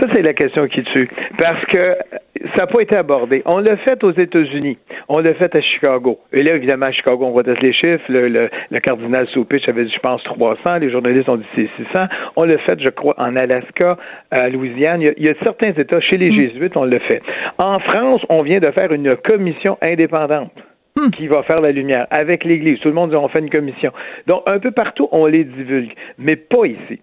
[0.00, 1.08] Ça, c'est la question qui tue.
[1.38, 1.96] Parce que
[2.56, 3.42] ça n'a pas été abordé.
[3.44, 4.78] On l'a fait aux États-Unis.
[5.08, 6.18] On l'a fait à Chicago.
[6.32, 8.04] Et là, évidemment, à Chicago, on voit les chiffres.
[8.08, 10.78] Le, le, cardinal Soupich avait dit, je pense, 300.
[10.80, 12.06] Les journalistes ont dit c'est 600.
[12.36, 13.98] On l'a fait, je crois, en Alaska,
[14.30, 15.02] à Louisiane.
[15.02, 16.34] Il y a, certains États, chez les hmm.
[16.34, 17.20] Jésuites, on l'a fait.
[17.58, 20.52] En France, on vient de faire une commission indépendante
[20.96, 21.10] hmm.
[21.10, 22.78] qui va faire la lumière avec l'Église.
[22.80, 23.92] Tout le monde dit on fait une commission.
[24.26, 27.00] Donc, un peu partout, on les divulgue, mais pas ici.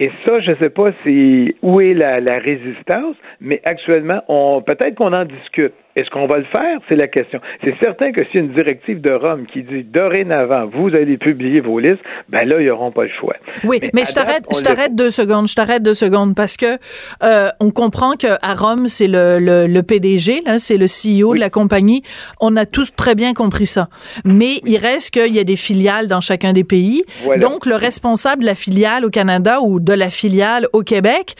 [0.00, 4.62] Et ça, je ne sais pas si où est la, la résistance, mais actuellement, on
[4.62, 5.72] peut-être qu'on en discute.
[5.96, 6.80] Est-ce qu'on va le faire?
[6.88, 7.40] C'est la question.
[7.62, 11.78] C'est certain que a une directive de Rome qui dit dorénavant, vous allez publier vos
[11.78, 13.36] listes, ben là, ils n'auront pas le choix.
[13.62, 16.78] Oui, mais, je t'arrête, je t'arrête deux secondes, je t'arrête deux secondes parce que
[17.22, 21.50] euh, on comprend qu'à Rome, c'est le, le, PDG, là, c'est le CEO de la
[21.50, 22.02] compagnie.
[22.40, 23.88] On a tous très bien compris ça.
[24.24, 27.04] Mais il reste qu'il y a des filiales dans chacun des pays.
[27.38, 31.34] Donc, le responsable de la filiale au Canada ou de la filiale au Québec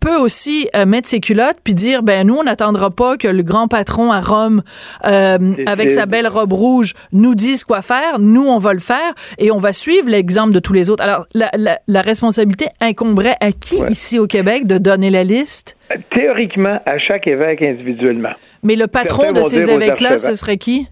[0.00, 3.42] peut aussi euh, mettre ses culottes puis dire, ben nous, on n'attendra pas que le
[3.42, 4.62] grand patron à Rome
[5.04, 8.18] euh, avec sa belle robe rouge nous dise quoi faire.
[8.18, 11.02] Nous, on va le faire et on va suivre l'exemple de tous les autres.
[11.02, 15.76] Alors, la, responsabilité incomberait à qui ici au Québec de donner la liste?
[16.14, 18.32] Théoriquement, à chaque évêque individuellement.
[18.62, 20.88] Mais le patron de ces évêques-là, ce serait qui?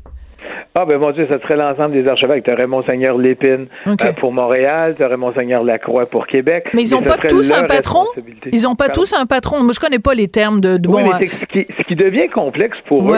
[0.75, 2.45] Ah, ben mon Dieu, ça serait l'ensemble des archevêques.
[2.45, 6.69] Tu aurais Monseigneur Lépine euh, pour Montréal, tu aurais Monseigneur Lacroix pour Québec.
[6.73, 8.05] Mais ils n'ont pas tous un patron?
[8.53, 9.63] Ils n'ont pas tous un patron?
[9.63, 10.99] Moi, je connais pas les termes de, bon.
[11.19, 13.17] mais ce, qui, ce, qui, devient complexe pour eux,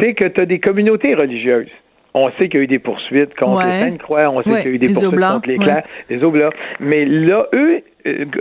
[0.00, 1.70] c'est que tu as des communautés religieuses.
[2.14, 4.72] On sait qu'il y a eu des poursuites contre les Sainte-Croix, on sait qu'il y
[4.72, 6.50] a eu des poursuites contre les clercs, les Oblats.
[6.80, 7.80] Mais là, eux, euh,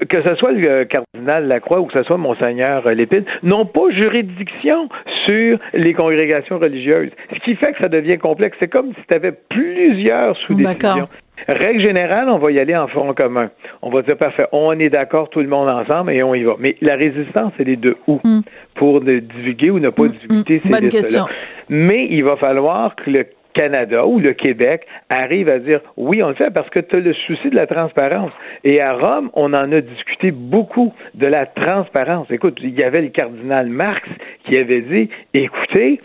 [0.10, 4.90] que ce soit le cardinal Lacroix ou que ce soit Monseigneur Lépine, n'ont pas juridiction
[5.26, 7.12] sur les congrégations religieuses.
[7.34, 8.58] Ce qui fait que ça devient complexe.
[8.60, 11.08] C'est comme si tu avais plusieurs sous-décisions.
[11.48, 13.50] Règle générale, on va y aller en front commun.
[13.82, 16.56] On va dire, parfait, on est d'accord, tout le monde ensemble, et on y va.
[16.60, 18.20] Mais la résistance, c'est les deux ou.
[18.24, 18.42] Hmm.
[18.76, 20.70] Pour divulguer ou ne pas hmm, divulguer hmm.
[20.70, 21.26] ces listes-là.
[21.70, 23.26] Mais il va falloir que le
[23.56, 27.00] Canada ou le Québec arrive à dire oui, on le fait parce que tu as
[27.00, 28.32] le souci de la transparence.
[28.64, 32.28] Et à Rome, on en a discuté beaucoup de la transparence.
[32.30, 34.08] Écoute, il y avait le cardinal Marx
[34.46, 36.02] qui avait dit écoutez,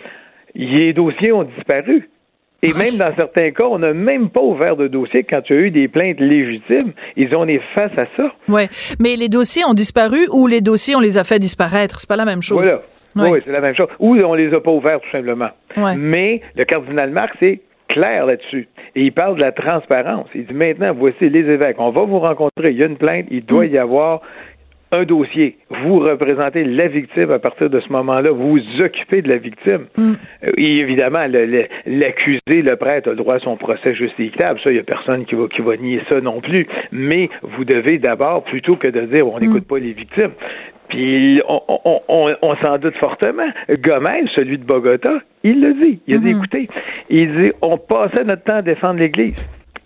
[0.54, 2.08] les dossiers ont disparu.
[2.62, 5.58] Et même dans certains cas, on n'a même pas ouvert de dossier quand il y
[5.58, 6.92] a eu des plaintes légitimes.
[7.16, 8.34] Ils ont est face à ça.
[8.48, 8.62] Oui,
[8.98, 12.00] mais les dossiers ont disparu ou les dossiers, on les a fait disparaître.
[12.00, 12.58] C'est pas la même chose.
[12.58, 12.82] Voilà.
[13.16, 13.88] Oui, c'est la même chose.
[13.98, 15.50] Ou on les a pas ouverts tout simplement.
[15.96, 18.68] Mais le cardinal Marx est clair là-dessus.
[18.94, 20.28] Et il parle de la transparence.
[20.34, 21.76] Il dit maintenant, voici les évêques.
[21.78, 22.70] On va vous rencontrer.
[22.70, 23.26] Il y a une plainte.
[23.30, 24.20] Il doit y avoir
[24.92, 25.56] un dossier.
[25.84, 28.30] Vous représentez la victime à partir de ce moment-là.
[28.32, 29.86] Vous vous occupez de la victime.
[29.96, 30.12] Mm.
[30.44, 31.26] Euh, et évidemment,
[31.86, 34.58] l'accusé, le, prêtre, a le droit à son procès juste et équitable.
[34.62, 36.66] Ça, il n'y a personne qui va, qui va nier ça non plus.
[36.90, 39.40] Mais vous devez d'abord, plutôt que de dire on mm.
[39.40, 40.32] n'écoute pas les victimes,
[40.90, 43.48] puis on, on, on, s'en doute fortement.
[43.68, 46.00] Gomez, celui de Bogota, il le dit.
[46.06, 46.36] Il a dit, mm-hmm.
[46.36, 46.68] écoutez,
[47.08, 49.36] il dit, on passait notre temps à défendre l'Église.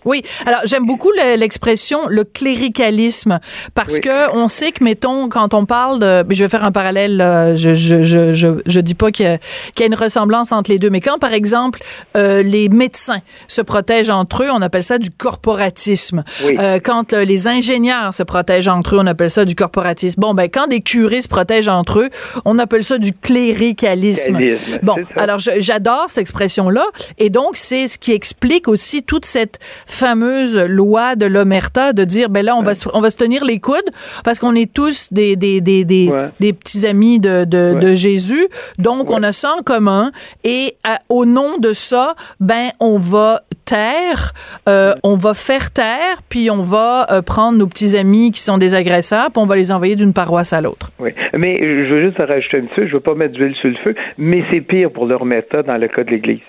[0.05, 3.39] Oui, alors j'aime beaucoup l'expression le cléricalisme
[3.73, 7.53] parce que on sait que mettons quand on parle de je vais faire un parallèle
[7.55, 10.79] je je je je, je dis pas qu'il y, y, a une ressemblance entre les
[10.79, 11.79] deux mais quand par exemple
[12.15, 16.23] euh, les médecins se protègent entre eux, on appelle ça du corporatisme.
[16.43, 20.21] Euh, quand euh, les ingénieurs se protègent entre eux, on appelle ça du corporatisme.
[20.21, 22.09] Bon ben quand des curés se protègent entre eux,
[22.45, 24.37] on appelle ça du cléricalisme.
[24.83, 26.85] bon, alors j'adore cette expression là
[27.17, 29.59] et donc c'est ce qui explique aussi toute cette
[29.95, 33.59] fameuse loi de l'omerta de dire ben là on va on va se tenir les
[33.59, 33.89] coudes
[34.23, 38.47] parce qu'on est tous des des des des, des petits amis de de, de Jésus.
[38.77, 40.11] Donc on a ça en commun
[40.43, 40.75] et
[41.09, 44.33] au nom de ça ben on va taire
[44.69, 48.57] euh, on va faire taire puis on va euh, prendre nos petits amis qui sont
[48.57, 50.91] des agresseurs puis on va les envoyer d'une paroisse à l'autre.
[50.99, 53.69] Oui, mais je veux juste rajouter un petit peu, je veux pas mettre d'huile sur
[53.69, 56.39] le feu, mais c'est pire pour l'omerta dans le cas de l'Église.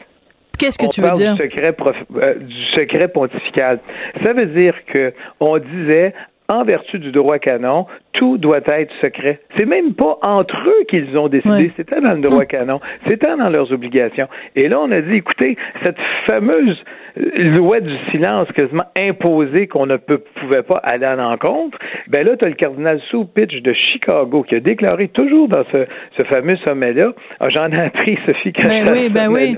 [0.58, 1.34] Qu'est-ce que tu veux dire?
[1.34, 1.70] Du secret,
[2.16, 3.78] euh, du secret pontifical.
[4.24, 6.14] Ça veut dire que on disait
[6.48, 9.40] en vertu du droit canon, tout doit être secret.
[9.56, 12.46] C'est même pas entre eux qu'ils ont décidé, c'était dans le droit hum.
[12.46, 14.28] canon, c'était dans leurs obligations.
[14.54, 16.82] Et là, on a dit, écoutez, cette fameuse
[17.16, 21.78] loi du silence quasiment imposée qu'on ne pouvait pas aller à l'encontre,
[22.08, 26.24] ben là, tu as le cardinal Soupitch de Chicago qui a déclaré toujours dans ce,
[26.24, 29.56] fameux sommet-là, ah, j'en ai appris, Sophie, quand ben oui, ben oui.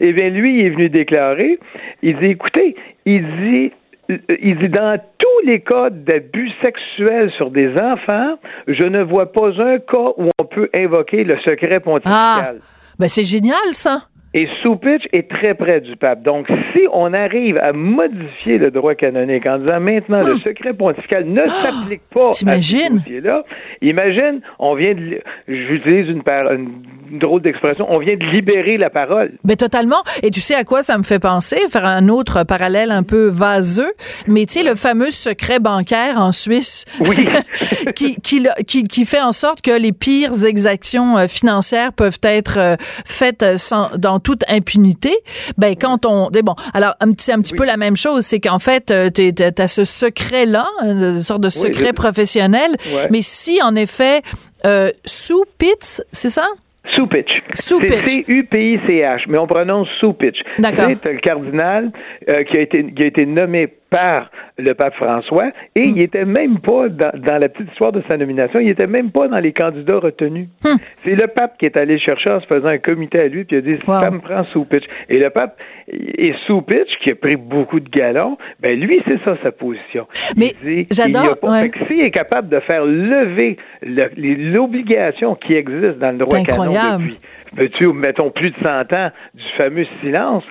[0.00, 1.58] et bien lui, il est venu déclarer,
[2.02, 3.72] il dit, écoutez, il dit
[4.28, 9.48] il dit dans tous les cas d'abus sexuels sur des enfants, je ne vois pas
[9.60, 12.12] un cas où on peut invoquer le secret pontifical.
[12.12, 12.52] Ah,
[12.98, 14.02] ben c'est génial ça.
[14.32, 16.22] Et Soupitch est très près du pape.
[16.22, 20.44] Donc, si on arrive à modifier le droit canonique en disant maintenant le ah.
[20.44, 21.46] secret pontifical ne ah.
[21.48, 23.42] s'applique pas à ce dossier-là,
[23.82, 29.32] imagine, on vient de, j'utilise une, une, drôle d'expression, on vient de libérer la parole.
[29.42, 30.00] Mais totalement.
[30.22, 31.58] Et tu sais à quoi ça me fait penser?
[31.68, 33.92] Faire un autre parallèle un peu vaseux,
[34.28, 36.84] mais tu sais, le fameux secret bancaire en Suisse.
[37.00, 37.28] Oui.
[37.96, 42.58] qui, qui, qui, qui, fait en sorte que les pires exactions euh, financières peuvent être
[42.58, 45.12] euh, faites sans, dans toute impunité,
[45.58, 48.90] ben quand on bon, alors c'est un petit peu la même chose, c'est qu'en fait
[48.90, 52.76] euh, tu as ce secret là, une sorte de secret professionnel,
[53.10, 54.22] mais si en effet
[54.66, 56.46] euh, sous Pitts, c'est ça?
[56.96, 57.30] Soupitch.
[57.54, 57.92] Soupitch.
[57.92, 60.38] C'est C-U-P-I-C-H, mais on prononce Soupitch.
[60.58, 60.88] D'accord.
[61.02, 61.92] C'est le cardinal
[62.28, 65.96] euh, qui, a été, qui a été nommé par le pape François et hmm.
[65.96, 69.28] il était même pas dans, la petite histoire de sa nomination, il était même pas
[69.28, 70.48] dans les candidats retenus.
[70.64, 70.76] Hmm.
[71.02, 73.44] C'est le pape qui est allé le chercher en se faisant un comité à lui
[73.44, 74.84] puis il a dit ça me prend Soupitch.
[75.08, 79.36] Et le pape et Soupitch qui a pris beaucoup de galons, ben lui c'est ça
[79.42, 80.06] sa position.
[80.36, 80.52] Mais
[80.90, 81.36] j'adore.
[81.88, 88.30] S'il est capable de faire lever l'obligation qui existe dans le droit canon depuis, mettons
[88.30, 90.44] plus de 100 ans du fameux silence,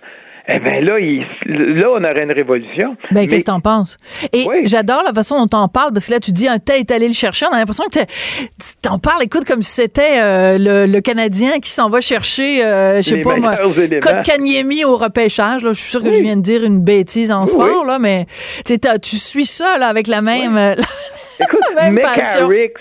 [0.52, 0.98] eh bien là,
[1.46, 2.98] là, on aurait une révolution.
[3.12, 3.98] Ben, qu'est-ce que t'en penses?
[4.34, 6.92] Et j'adore la façon dont t'en parles, parce que là, tu dis un tel est
[6.92, 7.46] allé le chercher.
[7.52, 8.00] On a l'impression que
[8.82, 13.10] t'en parles, écoute, comme si c'était euh, le, Canadien qui s'en va chercher, euh, je
[13.10, 15.64] sais pas moi, Code Kanyemi au repêchage.
[15.64, 15.72] Là.
[15.72, 18.26] Je suis sûr que je viens de dire une bêtise en sport, là, mais
[18.66, 18.78] tu
[19.18, 20.58] suis ça là, avec la même...
[20.58, 20.76] Euh,
[21.40, 21.62] Écoute,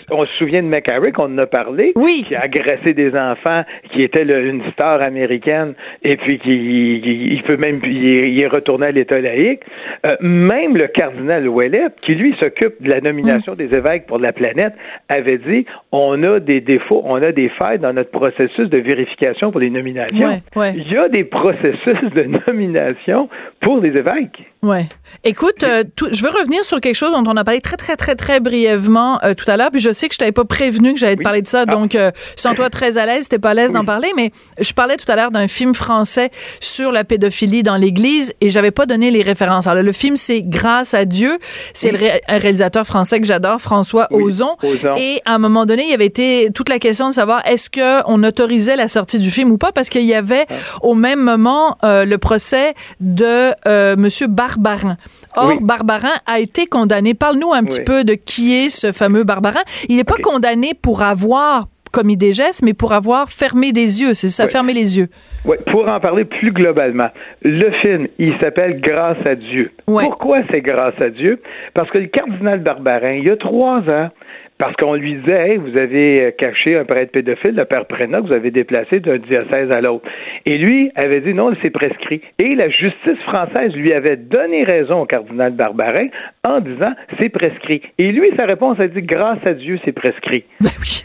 [0.10, 2.24] on se souvient de McCarrick, on en a parlé, oui.
[2.26, 7.56] qui a agressé des enfants, qui était une star américaine, et puis qui il, peut
[7.56, 9.60] même il est, retourné à l'État laïque.
[10.06, 13.56] Euh, même le cardinal Ouellet, qui lui s'occupe de la nomination mm.
[13.56, 14.74] des évêques pour la planète,
[15.09, 19.50] avait dit on a des défauts, on a des failles dans notre processus de vérification
[19.50, 20.40] pour les nominations.
[20.56, 23.28] Il y a des processus de nomination
[23.61, 24.42] pour les évêques.
[24.62, 24.88] Ouais.
[25.22, 28.16] Écoute, euh, je veux revenir sur quelque chose dont on a parlé très, très, très,
[28.16, 29.70] très brièvement euh, tout à l'heure.
[29.70, 31.64] Puis je sais que je t'avais pas prévenu que j'allais te parler de ça.
[31.66, 31.70] Ah.
[31.70, 34.11] Donc, euh, sans toi très à l'aise, t'es pas à l'aise d'en parler.
[34.16, 38.50] Mais je parlais tout à l'heure d'un film français sur la pédophilie dans l'Église et
[38.50, 39.68] j'avais pas donné les références.
[39.68, 41.38] Alors, le film, c'est Grâce à Dieu.
[41.72, 44.56] C'est le un réalisateur français que j'adore, François Ozon.
[44.96, 47.70] Et à un moment donné, il y avait été toute la question de savoir est-ce
[47.70, 49.72] que on autorisait la sortie du film ou pas?
[49.72, 50.54] Parce qu'il y avait ah.
[50.82, 53.52] au même moment le procès de
[53.96, 54.96] Monsieur Bar Barbarin.
[55.36, 57.14] Or, Barbarin a été condamné.
[57.14, 59.62] Parle-nous un petit peu de qui est ce fameux Barbarin.
[59.88, 64.14] Il n'est pas condamné pour avoir commis des gestes, mais pour avoir fermé des yeux.
[64.14, 65.09] C'est ça, fermer les yeux.
[65.44, 67.09] Oui, pour en parler plus globalement,
[67.42, 69.72] le film, il s'appelle Grâce à Dieu.
[69.86, 71.40] Pourquoi c'est Grâce à Dieu?
[71.74, 74.11] Parce que le cardinal Barbarin, il y a trois ans,
[74.59, 78.26] parce qu'on lui disait, vous avez euh, caché un prêtre pédophile, le père Prénat, que
[78.26, 80.09] vous avez déplacé d'un diocèse à l'autre.
[80.46, 82.20] Et lui avait dit non, c'est prescrit.
[82.38, 86.09] Et la justice française lui avait donné raison au cardinal Barbarin
[86.46, 87.82] en disant c'est prescrit.
[87.98, 90.44] Et lui, sa réponse a dit grâce à Dieu, c'est prescrit.
[90.61, 91.04] Ben oui.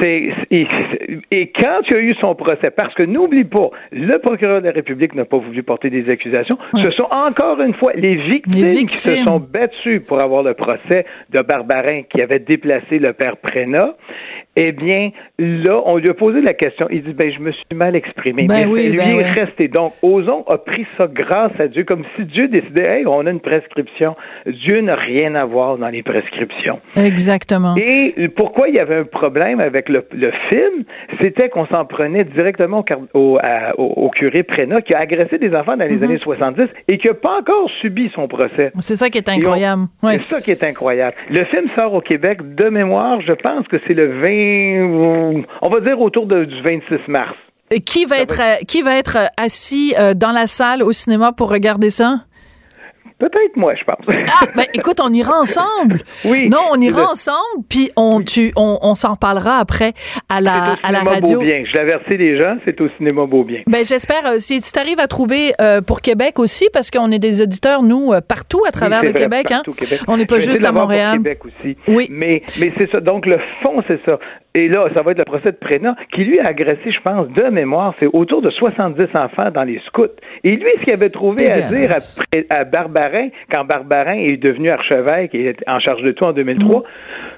[0.00, 0.66] C'est, et,
[1.60, 4.72] quand il y a eu son procès, parce que n'oublie pas, le procureur de la
[4.72, 8.98] République n'a pas voulu porter des accusations, ce sont encore une fois les victimes, qui
[8.98, 13.94] se sont battues pour avoir le procès de Barbarin qui avait déplacé le père Prénat
[14.56, 16.86] eh bien, là, on lui a posé la question.
[16.90, 18.46] Il dit, ben, je me suis mal exprimé.
[18.46, 19.68] Ben oui, lui ben est resté.
[19.68, 23.30] Donc, Ozon a pris ça grâce à Dieu, comme si Dieu décidait, hey, on a
[23.30, 24.14] une prescription.
[24.46, 26.80] Dieu n'a rien à voir dans les prescriptions.
[26.96, 27.74] Exactement.
[27.76, 30.04] Et pourquoi il y avait un problème avec le,
[30.50, 30.84] film,
[31.20, 32.84] c'était qu'on s'en prenait directement
[33.14, 33.38] au,
[33.76, 36.04] au, curé Prénat, qui a agressé des enfants dans les mm-hmm.
[36.04, 38.72] années 70 et qui n'a pas encore subi son procès.
[38.80, 39.86] C'est ça qui est incroyable.
[40.02, 41.16] C'est ça qui est incroyable.
[41.30, 44.43] Le film sort au Québec de mémoire, je pense que c'est le 20
[45.62, 47.36] on va dire autour du 26 mars.
[47.70, 51.32] Et qui va être euh, qui va être assis euh, dans la salle au cinéma
[51.32, 52.24] pour regarder ça?
[53.24, 54.04] Peut-être moi, je pense.
[54.06, 56.00] Ah, ben écoute, on ira ensemble.
[56.26, 56.48] Oui.
[56.48, 59.92] Non, on ira ensemble, puis on, tu, on, on s'en parlera après
[60.28, 61.38] à la, à la radio.
[61.38, 61.64] Beaubien.
[61.66, 63.60] Je l'avertis les gens, c'est au cinéma Beaubien.
[63.66, 67.18] Ben j'espère, euh, si, tu arrives à trouver euh, pour Québec aussi, parce qu'on est
[67.18, 69.62] des auditeurs, nous, euh, partout à travers le Québec, hein.
[69.64, 70.00] Québec.
[70.08, 71.18] On n'est pas juste à Montréal.
[71.18, 71.76] Québec aussi.
[71.88, 72.08] Oui.
[72.10, 73.00] Mais, mais c'est ça.
[73.00, 74.18] Donc, le fond, c'est ça.
[74.56, 77.28] Et là, ça va être le procès de Prénat, qui lui a agressé, je pense,
[77.28, 80.06] de mémoire, c'est autour de 70 enfants dans les scouts.
[80.44, 84.70] Et lui, ce qu'il avait trouvé à dire à, à, Barbarin, quand Barbarin est devenu
[84.70, 86.84] archevêque et est en charge de tout en 2003, mm.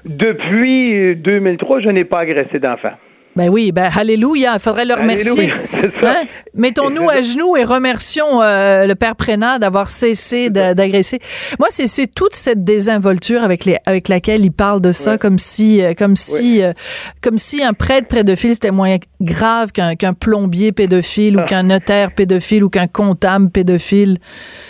[0.05, 2.93] depuis 2003, je n'ai pas agressé d'enfants.
[3.37, 5.51] Ben oui, ben alléluia, il faudrait le remercier.
[6.03, 6.23] Hein?
[6.55, 11.19] Mettons-nous à genoux et remercions euh, le père Prénat d'avoir cessé d'agresser.
[11.59, 15.83] Moi, c'est toute cette désinvolture avec les avec laquelle il parle de ça, comme si
[15.83, 16.73] euh, comme si euh,
[17.21, 21.45] comme si un prêtre pédophile c'était moins grave qu'un qu'un plombier pédophile ou ah.
[21.45, 24.17] qu'un notaire pédophile ou qu'un comptable pédophile.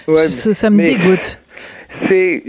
[0.07, 1.39] ça, me dégoûte.
[2.09, 2.43] C'est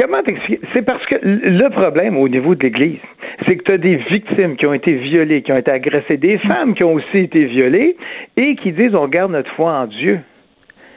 [0.00, 0.60] comment t'expliquer?
[0.74, 3.00] C'est parce que le problème au niveau de l'Église
[3.46, 6.38] c'est que tu as des victimes qui ont été violées, qui ont été agressées, des
[6.38, 7.96] femmes qui ont aussi été violées
[8.36, 10.20] et qui disent on garde notre foi en Dieu.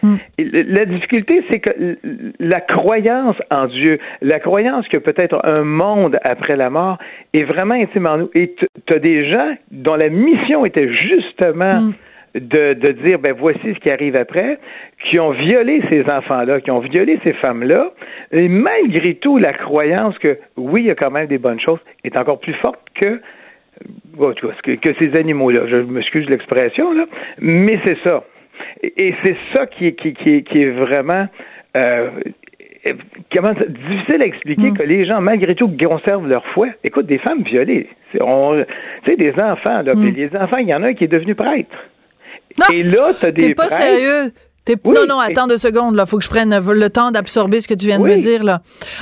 [0.04, 0.16] Hmm.
[0.40, 1.98] La difficulté, c'est que
[2.40, 6.98] la croyance en Dieu, la croyance que peut-être un monde après la mort
[7.34, 8.32] est vraiment intime en nous.
[8.34, 11.94] Et tu as des gens dont la mission était justement hmm
[12.36, 14.60] de, de dire, ben voici ce qui arrive après,
[15.06, 17.92] qui ont violé ces enfants-là, qui ont violé ces femmes-là,
[18.32, 21.80] et malgré tout, la croyance que oui, il y a quand même des bonnes choses
[22.04, 23.20] est encore plus forte que
[24.64, 25.62] que, que ces animaux-là.
[25.68, 27.06] Je m'excuse l'expression, là,
[27.40, 28.24] mais c'est ça.
[28.84, 31.28] Et, c'est ça qui est, qui, qui, qui est vraiment
[31.76, 32.10] euh,
[33.36, 34.78] comment difficile à expliquer mm.
[34.78, 36.68] que les gens, malgré tout, conservent leur foi.
[36.84, 38.20] Écoute, des femmes violées, tu
[39.08, 40.14] sais, des enfants, là, mm.
[40.16, 41.76] les enfants, il y en a un qui est devenu prêtre.
[42.72, 43.48] Et là, tu as des.
[43.48, 44.32] T'es pas sérieux?
[44.86, 45.98] Non, non, attends deux secondes.
[46.00, 48.44] Il faut que je prenne le temps d'absorber ce que tu viens de me dire.
[48.44, 48.60] là.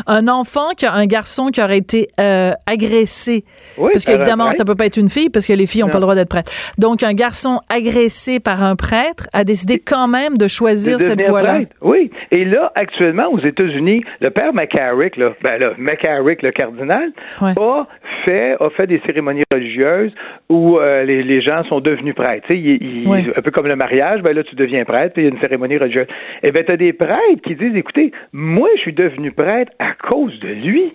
[0.08, 3.44] Un enfant, qui a, un garçon qui aurait été euh, agressé,
[3.78, 6.04] parce qu'évidemment, ça peut pas être une fille, parce que les filles n'ont pas le
[6.04, 6.52] droit d'être prêtres.
[6.78, 11.62] Donc, un garçon agressé par un prêtre a décidé quand même de choisir cette voie-là.
[11.82, 12.12] Oui.
[12.32, 17.88] Et là, actuellement, aux États-Unis, le père McCarrick, là, ben là, McCarrick, le cardinal, a
[18.26, 20.12] fait a fait des cérémonies religieuses
[20.50, 22.52] où euh, les, les, gens sont devenus prêtres.
[22.52, 25.32] Il, Un peu comme le mariage, ben là, tu deviens prêtre, puis il y a
[25.32, 26.08] une cérémonie religieuse.
[26.44, 29.94] Eh bien, tu as des prêtres qui disent, écoutez, moi, je suis devenu prêtre à
[30.10, 30.94] cause de lui.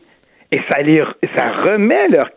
[0.53, 1.03] Et ça, les,
[1.37, 2.31] ça remet leur,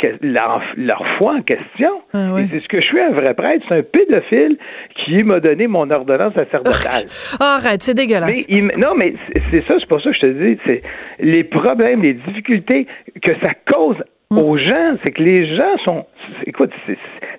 [0.75, 2.01] leur, foi en question.
[2.13, 3.63] Ah c'est ce que je suis un vrai prêtre.
[3.69, 4.57] C'est un pédophile
[4.95, 7.05] qui m'a donné mon ordonnance sacerdotale.
[7.39, 8.47] arrête, c'est dégueulasse.
[8.49, 9.13] Mais, non, mais
[9.51, 10.59] c'est ça, c'est pour ça que je te dis.
[10.65, 10.81] C'est
[11.19, 12.87] les problèmes, les difficultés
[13.21, 13.97] que ça cause
[14.31, 14.37] mm.
[14.39, 16.05] aux gens, c'est que les gens sont.
[16.47, 16.71] Écoute,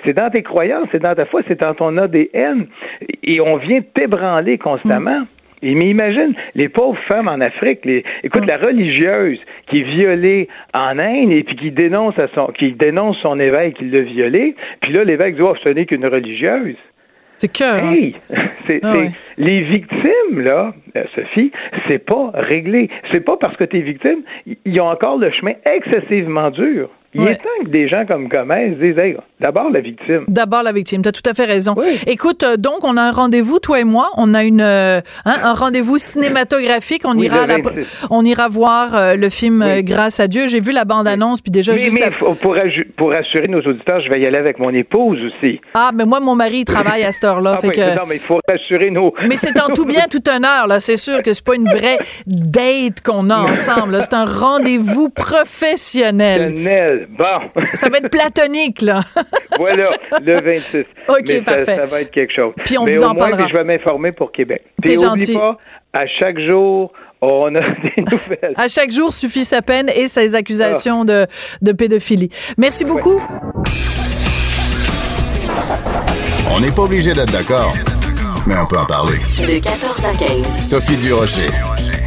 [0.04, 2.66] c'est dans tes croyances, c'est dans ta foi, c'est dans ton ADN.
[3.22, 5.26] Et on vient t'ébranler constamment.
[5.62, 7.84] Et, mais imagine les pauvres femmes en Afrique.
[7.84, 9.38] Les, écoute, la religieuse
[9.68, 13.74] qui est violée en Inde et puis qui dénonce à son, qui dénonce son évêque
[13.74, 14.54] qui l'a violée.
[14.80, 16.76] Puis là, l'évêque dit, oh, ce n'est qu'une religieuse.
[17.38, 17.64] C'est que.
[17.64, 17.92] Hein?
[17.92, 18.16] Hey,
[18.82, 18.94] ah
[19.36, 21.52] les victimes là, euh, Sophie,
[21.86, 22.90] c'est pas réglé.
[23.12, 24.22] C'est pas parce que tu es victime,
[24.64, 26.90] ils ont encore le chemin excessivement dur.
[27.14, 30.24] Il est temps que des gens comme Gomez disent hey, d'abord la victime.
[30.28, 31.74] D'abord la victime, tu as tout à fait raison.
[32.06, 35.36] Écoute, euh, donc on a un rendez-vous toi et moi, on a une euh, hein,
[35.42, 37.46] un rendez-vous cinématographique, on ira
[38.10, 40.48] on ira voir euh, le film Grâce à Dieu.
[40.48, 44.10] J'ai vu la bande-annonce puis déjà mais, juste mais pour, pour assurer nos auditeurs, je
[44.10, 45.60] vais y aller avec mon épouse aussi.
[45.72, 47.96] Ah, mais moi mon mari travaille à cette heure-là, ah, que...
[47.96, 50.98] Non, mais il faut rassurer nos Mais c'est en tout bien tout honneur là, c'est
[50.98, 56.52] sûr que c'est pas une vraie date qu'on a ensemble, c'est un rendez-vous professionnel.
[57.08, 57.64] Bon.
[57.74, 59.02] Ça va être platonique, là.
[59.58, 59.90] voilà,
[60.22, 60.84] le 26.
[61.08, 61.76] OK, parfait.
[61.76, 62.52] Ça, va être quelque chose.
[62.64, 63.46] Puis on vous en parlera.
[63.48, 64.62] je vais m'informer pour Québec.
[64.82, 65.58] Puis oublie pas,
[65.92, 68.54] à chaque jour, on a des nouvelles.
[68.56, 71.26] À chaque jour suffit sa peine et ses accusations de,
[71.62, 72.30] de, pédophilie.
[72.56, 73.20] Merci beaucoup.
[76.50, 77.74] On n'est pas obligé d'être d'accord,
[78.46, 79.18] mais on peut en parler.
[79.38, 80.60] De 14 à 15.
[80.60, 81.48] Sophie Durocher.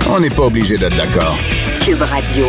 [0.09, 1.37] On n'est pas obligé d'être d'accord.
[1.85, 2.47] Cube Radio.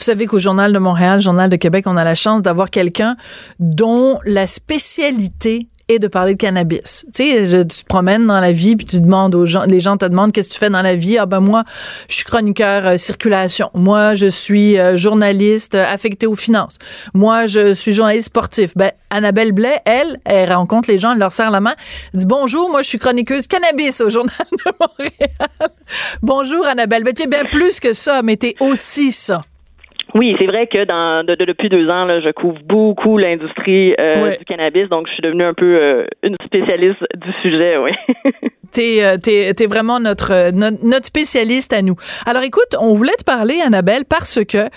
[0.00, 3.16] Vous savez qu'au Journal de Montréal, Journal de Québec, on a la chance d'avoir quelqu'un
[3.58, 7.04] dont la spécialité est de parler de cannabis.
[7.14, 9.98] Tu sais, tu te promènes dans la vie puis tu demandes aux gens, les gens
[9.98, 11.18] te demandent qu'est-ce que tu fais dans la vie.
[11.18, 11.64] Ah ben moi,
[12.08, 13.68] je suis chroniqueur euh, circulation.
[13.74, 16.78] Moi, je suis euh, journaliste euh, affecté aux finances.
[17.12, 18.72] Moi, je suis journaliste sportif.
[18.76, 21.74] Ben Annabelle Blais, elle, elle rencontre les gens, elle leur serre la main,
[22.14, 25.70] dit bonjour, moi je suis chroniqueuse cannabis au Journal de Montréal.
[26.22, 27.04] bonjour Annabelle.
[27.04, 29.42] Ben tu es bien plus que ça, mais tu es aussi ça.
[30.14, 34.44] Oui, c'est vrai que dans depuis deux ans, là, je couvre beaucoup l'industrie euh, du
[34.44, 37.92] cannabis, donc je suis devenue un peu euh, une spécialiste du sujet, oui.
[38.72, 41.96] t'es euh, t'es es vraiment notre, notre, spécialiste à nous.
[42.26, 44.68] Alors écoute, on voulait te parler, Annabelle, parce que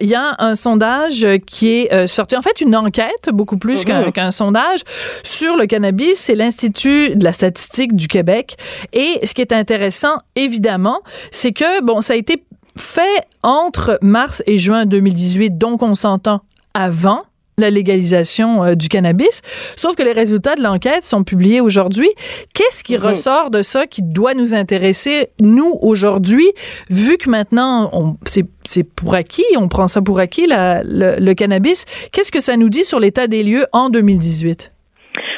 [0.00, 4.12] il y a un sondage qui est sorti, en fait une enquête beaucoup plus mm-hmm.
[4.12, 4.80] qu'un sondage
[5.22, 6.14] sur le cannabis.
[6.18, 8.56] C'est l'Institut de la statistique du Québec.
[8.92, 11.00] Et ce qui est intéressant, évidemment,
[11.30, 12.42] c'est que bon, ça a été
[12.76, 16.42] fait entre mars et juin 2018, donc on s'entend
[16.74, 17.22] avant
[17.58, 19.40] la légalisation euh, du cannabis.
[19.76, 22.10] Sauf que les résultats de l'enquête sont publiés aujourd'hui.
[22.54, 23.04] Qu'est-ce qui mhm.
[23.04, 26.46] ressort de ça qui doit nous intéresser, nous, aujourd'hui,
[26.90, 31.84] vu que maintenant, c'est pour acquis, on prend ça pour acquis, le cannabis?
[32.12, 34.72] Qu'est-ce que ça nous dit sur l'état des lieux en 2018?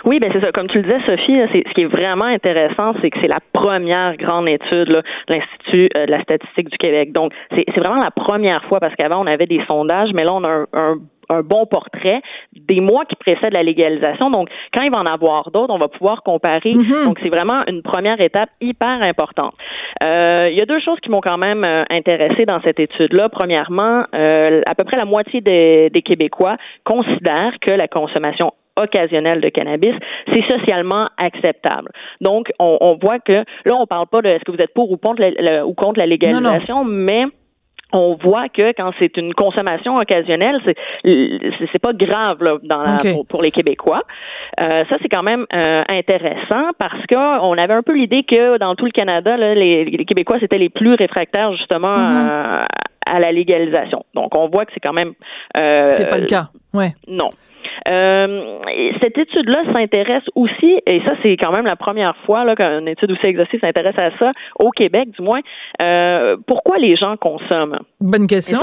[0.08, 0.52] Oui, ben c'est ça.
[0.52, 4.16] Comme tu le disais, Sophie, ce qui est vraiment intéressant, c'est que c'est la première
[4.16, 7.12] grande étude de l'Institut euh, de la statistique du Québec.
[7.12, 10.44] Donc, c'est vraiment la première fois parce qu'avant, on avait des sondages, mais là, on
[10.44, 10.94] a un,
[11.28, 12.22] un bon portrait
[12.56, 14.30] des mois qui précèdent la légalisation.
[14.30, 16.72] Donc, quand il va en avoir d'autres, on va pouvoir comparer.
[16.72, 17.04] Mm-hmm.
[17.04, 19.54] Donc, c'est vraiment une première étape hyper importante.
[20.02, 23.28] Euh, il y a deux choses qui m'ont quand même euh, intéressé dans cette étude-là.
[23.28, 29.40] Premièrement, euh, à peu près la moitié des, des Québécois considèrent que la consommation occasionnel
[29.40, 29.94] de cannabis,
[30.32, 31.90] c'est socialement acceptable.
[32.20, 34.96] Donc, on, voit que là, on parle pas de est-ce que vous êtes pour ou
[34.96, 37.24] contre la, ou contre la légalisation, mais
[37.92, 40.76] on voit que quand c'est une consommation occasionnelle, c'est
[41.72, 44.02] c'est pas grave là, dans pour, les Québécois.
[44.60, 48.58] Euh, ça c'est quand même euh, intéressant parce que on avait un peu l'idée que
[48.58, 52.66] dans tout le Canada, là, les, les Québécois c'était les plus réfractaires justement mm-hmm.
[53.06, 54.04] à, la légalisation.
[54.14, 55.14] Donc on voit que c'est quand même.
[55.56, 56.48] Euh, c'est pas le cas.
[56.74, 56.92] Ouais.
[57.06, 57.30] Non.
[57.86, 58.58] Euh,
[59.00, 63.10] cette étude-là s'intéresse aussi, et ça c'est quand même la première fois là qu'une étude
[63.12, 65.40] aussi exhaustive s'intéresse à ça au Québec, du moins.
[65.80, 67.78] Euh, pourquoi les gens consomment?
[68.00, 68.60] Bonne question.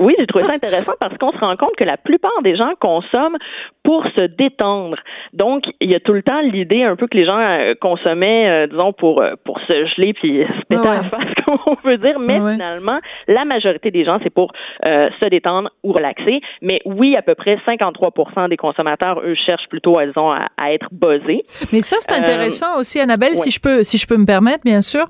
[0.00, 2.72] oui, j'ai trouvé ça intéressant parce qu'on se rend compte que la plupart des gens
[2.80, 3.38] consomment
[3.82, 4.96] pour se détendre.
[5.32, 8.48] Donc, il y a tout le temps l'idée un peu que les gens euh, consommaient,
[8.48, 11.98] euh, disons, pour euh, pour se geler puis se péter la face, comme on peut
[11.98, 12.18] dire.
[12.18, 12.98] Mais finalement,
[13.28, 16.40] la majorité des gens, c'est pour se détendre ou relaxer.
[16.60, 18.12] Mais oui, à peu près 53
[18.48, 21.42] des consommateurs, eux, cherchent plutôt, elles ont à, être buzzés.
[21.72, 24.80] Mais ça, c'est intéressant aussi, Annabelle, si je peux, si je peux me permettre, bien
[24.80, 25.06] sûr.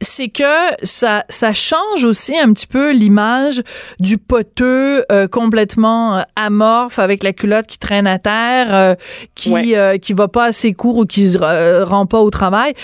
[0.00, 0.44] c'est que
[0.82, 3.62] ça, ça change aussi un petit peu l'image
[4.00, 8.94] du poteux complètement amorphe avec la culotte qui traîne à terre, euh,
[9.34, 12.74] qui euh, qui va pas assez court ou qui se euh, rend pas au travail.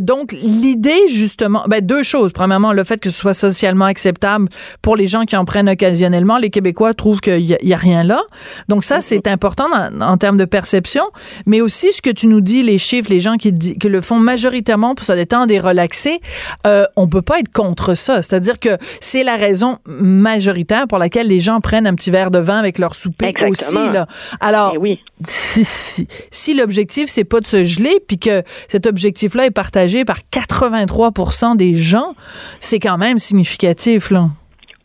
[0.00, 2.32] donc l'idée justement, ben deux choses.
[2.32, 4.48] Premièrement, le fait que ce soit socialement acceptable
[4.82, 6.38] pour les gens qui en prennent occasionnellement.
[6.38, 8.22] Les Québécois trouvent qu'il y, a rien là.
[8.68, 9.66] Donc ça ça, c'est important
[10.00, 11.04] en termes de perception,
[11.46, 14.18] mais aussi ce que tu nous dis, les chiffres, les gens qui, qui le font
[14.18, 16.20] majoritairement pour se détendre et relaxer,
[16.66, 18.22] euh, on peut pas être contre ça.
[18.22, 22.38] C'est-à-dire que c'est la raison majoritaire pour laquelle les gens prennent un petit verre de
[22.38, 23.74] vin avec leur souper aussi.
[23.74, 24.06] Là.
[24.40, 24.98] Alors, eh oui.
[25.26, 30.04] si, si, si l'objectif, c'est pas de se geler, puis que cet objectif-là est partagé
[30.04, 32.14] par 83% des gens,
[32.58, 34.30] c'est quand même significatif, là.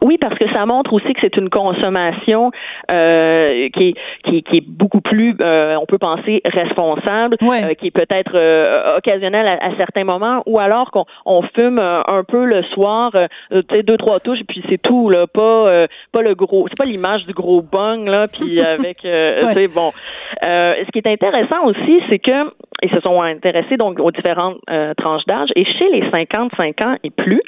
[0.05, 2.51] Oui, parce que ça montre aussi que c'est une consommation
[2.91, 3.93] euh, qui, est,
[4.23, 8.97] qui, qui, est beaucoup plus, euh, on peut penser, responsable, euh, qui est peut-être euh,
[8.97, 13.13] occasionnelle à, à, certains moments, ou alors qu'on on fume euh, un peu le soir,
[13.51, 16.85] tu sais, deux trois touches, puis c'est tout, là, pas pas le gros, c'est pas
[16.85, 19.67] l'image du gros bong là, puis avec, ouais.
[19.73, 19.91] bon.
[20.39, 22.51] ce qui est intéressant aussi, c'est que
[22.85, 24.59] ils se sont intéressés donc aux différentes
[24.97, 27.41] tranches d'âge, et chez les 55 ans et plus,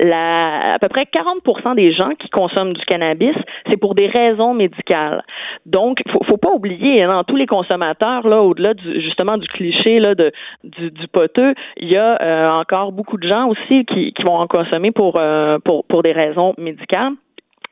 [0.00, 3.34] la, à peu près 40% des gens qui consomment du cannabis,
[3.68, 5.22] c'est pour des raisons médicales.
[5.66, 9.48] Donc, faut, faut pas oublier, hein, dans tous les consommateurs, là, au-delà du, justement du
[9.48, 10.32] cliché là, de,
[10.64, 14.36] du, du poteux, il y a euh, encore beaucoup de gens aussi qui, qui vont
[14.36, 17.12] en consommer pour, euh, pour, pour des raisons médicales.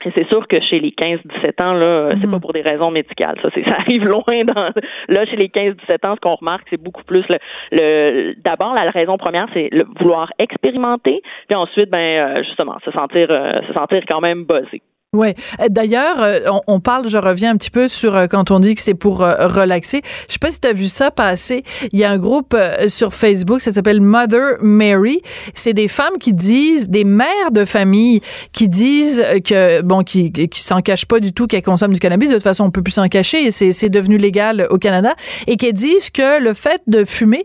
[0.06, 2.40] Et c'est sûr que chez les 15-17 ans, là, c'est pas mhm.
[2.40, 3.38] pour des raisons médicales.
[3.42, 4.72] Ça, ça arrive loin dans.
[5.08, 7.38] Là, chez les 15-17 ans, ce qu'on remarque, c'est beaucoup plus le.
[7.70, 12.90] le D'abord, la, raison première, c'est le vouloir expérimenter, puis ensuite, ben euh, justement, se
[12.90, 14.82] sentir, euh, se sentir quand même buzzé.
[15.14, 15.34] Ouais.
[15.60, 18.74] Euh, d'ailleurs, euh, on, parle, je reviens un petit peu sur euh, quand on dit
[18.74, 20.00] que c'est pour relaxer.
[20.26, 21.64] Je sais pas si tu as vu ça passer.
[21.92, 22.56] Il y a un groupe
[22.88, 25.20] sur Facebook, ça s'appelle Mother Mary.
[25.52, 30.60] C'est des femmes qui disent, des mères de famille qui disent que bon, qui qui
[30.62, 32.30] s'en cachent pas du tout qu'elles consomment du cannabis.
[32.30, 33.50] De toute façon, on peut plus s'en cacher.
[33.50, 35.12] C'est c'est devenu légal au Canada
[35.46, 37.44] et qui disent que le fait de fumer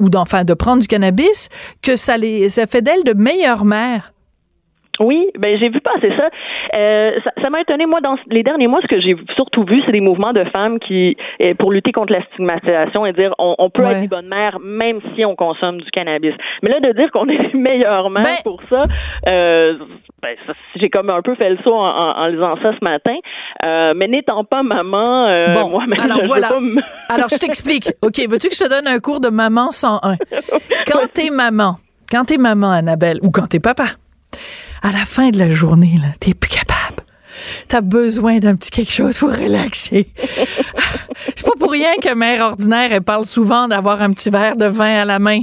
[0.00, 1.50] ou d'enfin de prendre du cannabis,
[1.82, 4.11] que ça les ça fait d'elles de meilleures mères
[5.00, 6.28] oui, ben j'ai vu passer ça.
[6.74, 8.80] Euh, ça m'a étonné moi dans les derniers mois.
[8.82, 12.12] Ce que j'ai surtout vu, c'est des mouvements de femmes qui, euh, pour lutter contre
[12.12, 15.90] la stigmatisation et dire on, peut être des bonnes mères même si on consomme du
[15.90, 16.34] cannabis.
[16.62, 18.82] Mais là, de dire qu'on est les meilleures mères ben pour ça,
[19.26, 19.78] euh,
[20.20, 20.36] ben,
[20.76, 23.16] j'ai comme un peu fait le saut en, en, lisant ça ce matin.
[23.64, 26.50] Euh, mais n'étant pas maman, euh, bon, moi, alors voilà.
[27.08, 27.90] alors je t'explique.
[28.02, 30.16] Ok, veux-tu que je te donne un cours de maman 101
[30.86, 31.76] Quand t'es maman,
[32.10, 33.84] quand t'es maman, Annabelle, ou quand t'es papa
[34.82, 37.04] à la fin de la journée, là, t'es plus capable.
[37.68, 40.08] T'as besoin d'un petit quelque chose pour relaxer.
[40.16, 44.66] C'est pas pour rien que mère ordinaire, elle parle souvent d'avoir un petit verre de
[44.66, 45.42] vin à la main.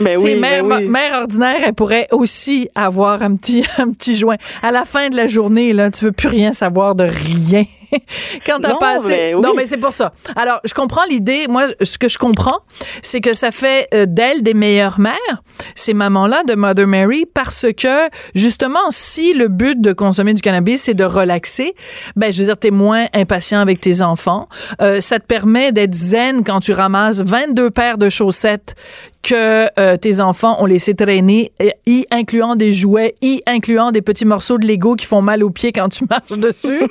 [0.00, 0.88] Mais ben oui, mère, ben oui.
[0.88, 4.36] mère ordinaire, elle pourrait aussi avoir un petit, un petit joint.
[4.62, 7.64] À la fin de la journée, là, tu veux plus rien savoir de rien.
[8.46, 9.08] Quand t'as passé.
[9.08, 9.40] Mais oui.
[9.40, 10.12] Non, mais c'est pour ça.
[10.36, 11.46] Alors, je comprends l'idée.
[11.48, 12.58] Moi, ce que je comprends,
[13.02, 15.42] c'est que ça fait euh, d'elles des meilleures mères,
[15.74, 20.82] ces mamans-là de Mother Mary, parce que, justement, si le but de consommer du cannabis,
[20.82, 21.74] c'est de relaxer,
[22.16, 24.48] ben, je veux dire, t'es moins impatient avec tes enfants.
[24.80, 28.74] Euh, ça te permet d'être zen quand tu ramasses 22 paires de chaussettes
[29.22, 31.52] que euh, tes enfants ont laissé traîner,
[31.86, 35.50] y incluant des jouets, y incluant des petits morceaux de Lego qui font mal aux
[35.50, 36.82] pieds quand tu marches dessus.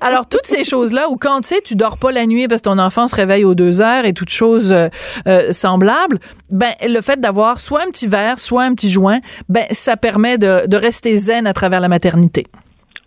[0.00, 2.70] Alors, toutes ces choses-là, ou quand, tu sais, tu dors pas la nuit parce que
[2.70, 4.88] ton enfant se réveille aux deux heures et toutes choses euh,
[5.28, 6.18] euh, semblables,
[6.50, 10.38] ben, le fait d'avoir soit un petit verre, soit un petit joint, ben, ça permet
[10.38, 12.46] de, de rester zen à travers la maternité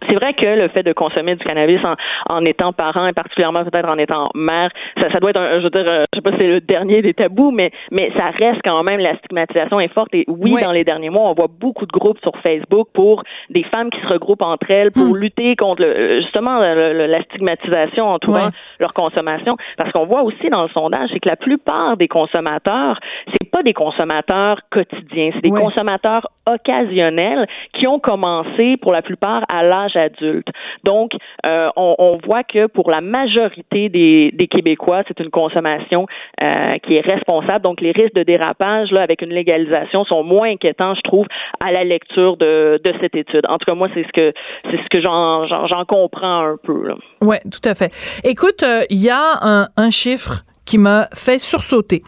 [0.09, 1.95] c'est vrai que le fait de consommer du cannabis en,
[2.33, 5.63] en étant parent et particulièrement peut-être en étant mère, ça, ça doit être un, je
[5.63, 8.25] veux dire, euh, je sais pas si c'est le dernier des tabous, mais mais ça
[8.37, 10.13] reste quand même la stigmatisation est forte.
[10.13, 13.63] Et oui, dans les derniers mois, on voit beaucoup de groupes sur Facebook pour des
[13.63, 15.17] femmes qui se regroupent entre elles pour hmm.
[15.17, 18.49] lutter contre le, euh, justement la stigmatisation entourant
[18.79, 22.99] leur consommation, parce qu'on voit aussi dans le sondage, c'est que la plupart des consommateurs,
[23.27, 29.43] c'est pas des consommateurs quotidiens, c'est des consommateurs occasionnels qui ont commencé pour la plupart
[29.49, 30.47] à l'âge adulte.
[30.83, 31.11] Donc,
[31.45, 36.07] euh, on, voit que pour la majorité des, Québécois, c'est une consommation
[36.41, 37.61] euh, qui est responsable.
[37.61, 41.27] Donc, les risques de dérapage là, avec une légalisation sont moins inquiétants, je trouve,
[41.59, 43.45] à la lecture de, cette étude.
[43.47, 46.93] En tout cas, moi, c'est ce que j'en, comprends un peu.
[47.21, 47.91] Oui, tout à fait.
[48.23, 52.03] Écoute, euh, il y a un chiffre qui m'a fait sursauter.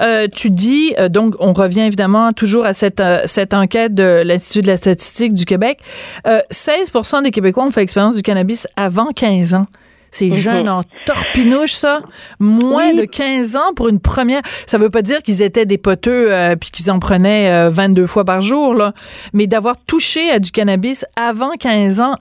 [0.00, 4.22] Euh, tu dis, euh, donc, on revient évidemment toujours à cette, euh, cette enquête de
[4.24, 5.80] l'Institut de la statistique du Québec.
[6.24, 9.66] 16% des Québécois ont fait l'expérience du cannabis avant 15 ans.
[10.10, 10.36] C'est mhm.
[10.36, 12.00] jeune en torpinouche, ça.
[12.38, 14.40] Moins de 15 ans pour une première.
[14.66, 18.40] Ça veut pas dire qu'ils étaient des poteux puis qu'ils en prenaient 22 fois par
[18.40, 18.94] jour, là.
[19.34, 22.14] Mais d'avoir touché à du cannabis avant 15 ans,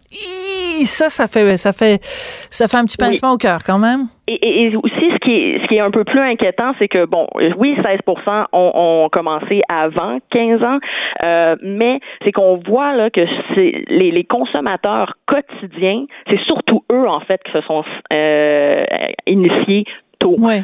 [0.84, 2.04] ça, ça fait, ça fait,
[2.50, 4.10] ça fait un petit pincement au cœur quand même.
[4.28, 7.28] Et, aussi, ce qui, est, ce qui est un peu plus inquiétant, c'est que, bon,
[7.58, 10.80] oui, 16 ont, ont commencé avant 15 ans,
[11.24, 13.22] euh, mais c'est qu'on voit là que
[13.54, 18.86] c'est les, les consommateurs quotidiens, c'est surtout eux, en fait, qui se sont euh,
[19.28, 19.86] initiés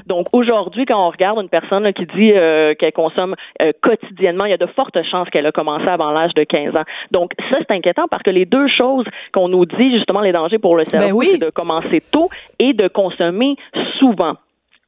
[0.08, 4.52] donc aujourd'hui, quand on regarde une personne qui dit euh, qu'elle consomme euh, quotidiennement, il
[4.52, 6.84] y a de fortes chances qu'elle a commencé avant l'âge de 15 ans.
[7.12, 10.60] Donc ça, c'est inquiétant parce que les deux choses qu'on nous dit justement les dangers
[10.60, 13.56] pour le ben cerveau, c'est de commencer tôt et de consommer
[14.00, 14.36] souvent.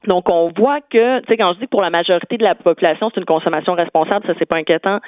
[0.08, 2.56] Donc, on voit que, tu sais, quand je dis que pour la majorité de la
[2.56, 4.99] population, c'est une consommation responsable, ça, c'est pas inquiétant,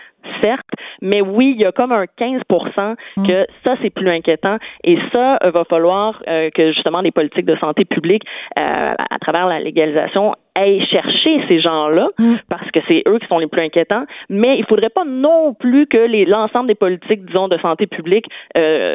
[0.42, 0.66] certes,
[1.02, 3.28] mais oui, il y a comme un 15 mm.
[3.28, 4.58] que ça, c'est plus inquiétant.
[4.84, 8.24] Et ça, il va falloir euh, que, justement, les politiques de santé publique,
[8.58, 12.36] euh, à travers la légalisation, aillent chercher ces gens-là, mm.
[12.50, 15.88] parce que c'est eux qui sont les plus inquiétants, mais il faudrait pas non plus
[15.88, 15.98] que
[16.30, 18.26] l'ensemble des politiques, disons, de santé publique
[18.58, 18.94] euh,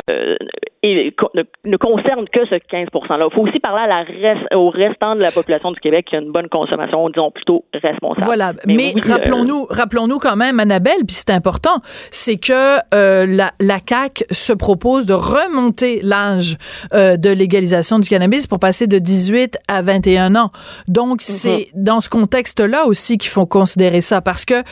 [0.82, 3.28] et, ne, ne concernent que ce 15 %-là.
[3.30, 6.16] Il faut aussi parler à la reste, au restant de la population du Québec qui
[6.16, 8.24] a une bonne consommation, disons, plutôt responsable.
[8.24, 11.80] Voilà, mais, rappelons-nous euh, rappelons-nous quand même, Annabelle, puis c'est important,
[12.10, 16.56] c'est que euh, la, la CAQ se propose de remonter l'âge
[16.94, 20.50] euh, de légalisation du cannabis pour passer de 18 à 21 ans.
[20.88, 24.62] Donc, c'est c'est dans ce contexte-là aussi qu'il faut considérer ça parce que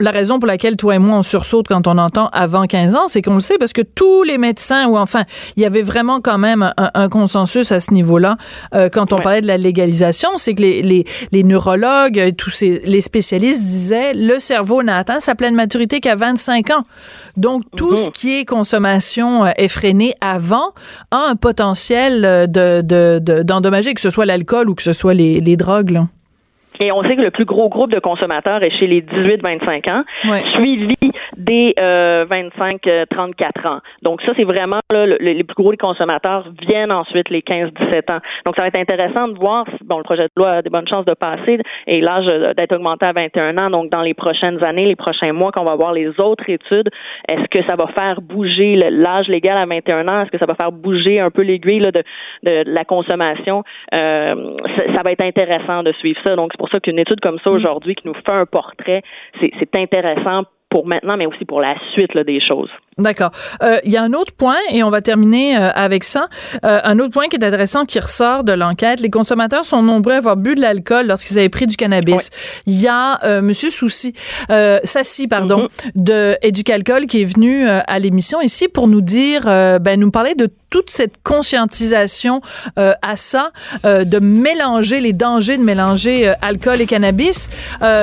[0.00, 3.08] la raison pour laquelle toi et moi on sursaute quand on entend avant 15 ans,
[3.08, 5.24] c'est qu'on le sait parce que tous les médecins ou enfin,
[5.56, 8.36] il y avait vraiment quand même un, consensus à ce niveau-là
[8.74, 12.80] euh, quand on parlait de la légalisation, c'est que les, les, les neurologues, tous ces,
[12.84, 16.84] les spécialistes disaient le cerveau n'a atteint sa pleine maturité qu'à 25 ans.
[17.36, 17.98] Donc tout mhm.
[17.98, 20.72] ce qui est consommation euh, effrénée avant
[21.10, 25.14] a un potentiel euh, de d'endommager, de, que ce soit l'alcool ou que ce soit
[25.14, 25.90] les, les drogues.
[25.90, 26.08] Là.
[26.82, 30.02] Et on sait que le plus gros groupe de consommateurs est chez les 18-25 ans,
[30.54, 30.96] suivi
[31.36, 33.78] des euh, 25-34 ans.
[34.02, 38.18] Donc ça, c'est vraiment là, les plus gros des consommateurs viennent ensuite les 15-17 ans.
[38.44, 40.70] Donc ça va être intéressant de voir si bon, le projet de loi a des
[40.70, 42.26] bonnes chances de passer et l'âge
[42.56, 43.70] d'être augmenté à 21 ans.
[43.70, 46.90] Donc dans les prochaines années, les prochains mois, quand on va voir les autres études,
[47.28, 50.22] est-ce que ça va faire bouger l'âge légal à 21 ans?
[50.22, 52.02] Est-ce que ça va faire bouger un peu l'aiguille de, de,
[52.42, 53.62] de, la consommation?
[53.94, 56.34] Euh, ça, ça, va être intéressant de suivre ça.
[56.34, 57.54] Donc pour ça qu'une étude comme ça mm.
[57.54, 59.02] aujourd'hui qui nous fait un portrait,
[59.40, 62.70] c'est intéressant pour maintenant, mais aussi pour la suite là, des choses.
[62.96, 63.30] D'accord.
[63.62, 66.28] Euh, il y a un autre point, et on va terminer euh, avec ça.
[66.64, 69.00] Euh, un autre point qui est intéressant qui ressort de l'enquête.
[69.00, 72.30] Les consommateurs sont nombreux à avoir bu de l'alcool lorsqu'ils avaient pris du cannabis.
[72.66, 74.14] Il y a Monsieur Souci,
[74.48, 75.90] Sassi, pardon, mm-hmm.
[75.94, 80.48] de Éducalcool qui est venu à l'émission ici pour nous dire, ben, nous parler de
[80.72, 82.40] toute cette conscientisation
[82.76, 83.52] à ça,
[83.84, 87.50] de mélanger les dangers de mélanger alcool et cannabis.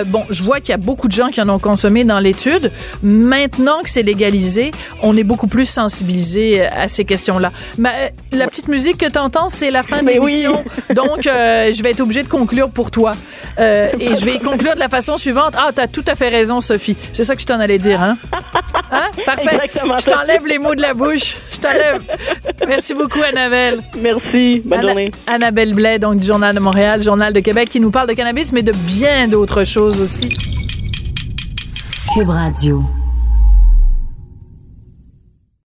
[0.06, 2.72] bon, je vois qu'il y a beaucoup de gens qui en ont consommé dans l'étude.
[3.02, 7.52] Maintenant que c'est légalisé, on est beaucoup plus sensibilisé à ces questions-là.
[7.78, 10.64] Mais la petite musique que tu entends, c'est la fin de l'émission.
[10.94, 13.14] Donc, euh, je vais être obligée de conclure pour toi.
[13.60, 15.56] Euh, et je vais conclure de la façon suivante.
[15.58, 16.96] Ah, tu as tout à fait raison, Sophie.
[17.12, 18.18] C'est ça que je t'en allais dire, hein?
[18.92, 19.10] hein?
[19.26, 19.60] Parfait.
[19.74, 21.38] je t'enlève les mots de la bouche.
[21.52, 22.02] Je t'enlève.
[22.68, 23.82] Merci beaucoup, Annabelle.
[24.02, 24.62] Merci.
[24.66, 25.12] Bonne journée.
[25.28, 28.52] Annabelle Blais, donc du Journal de Montréal, Journal de Québec, qui nous parle de cannabis,
[28.52, 30.30] mais de bien d'autres choses aussi.
[32.14, 32.84] Cube Radio.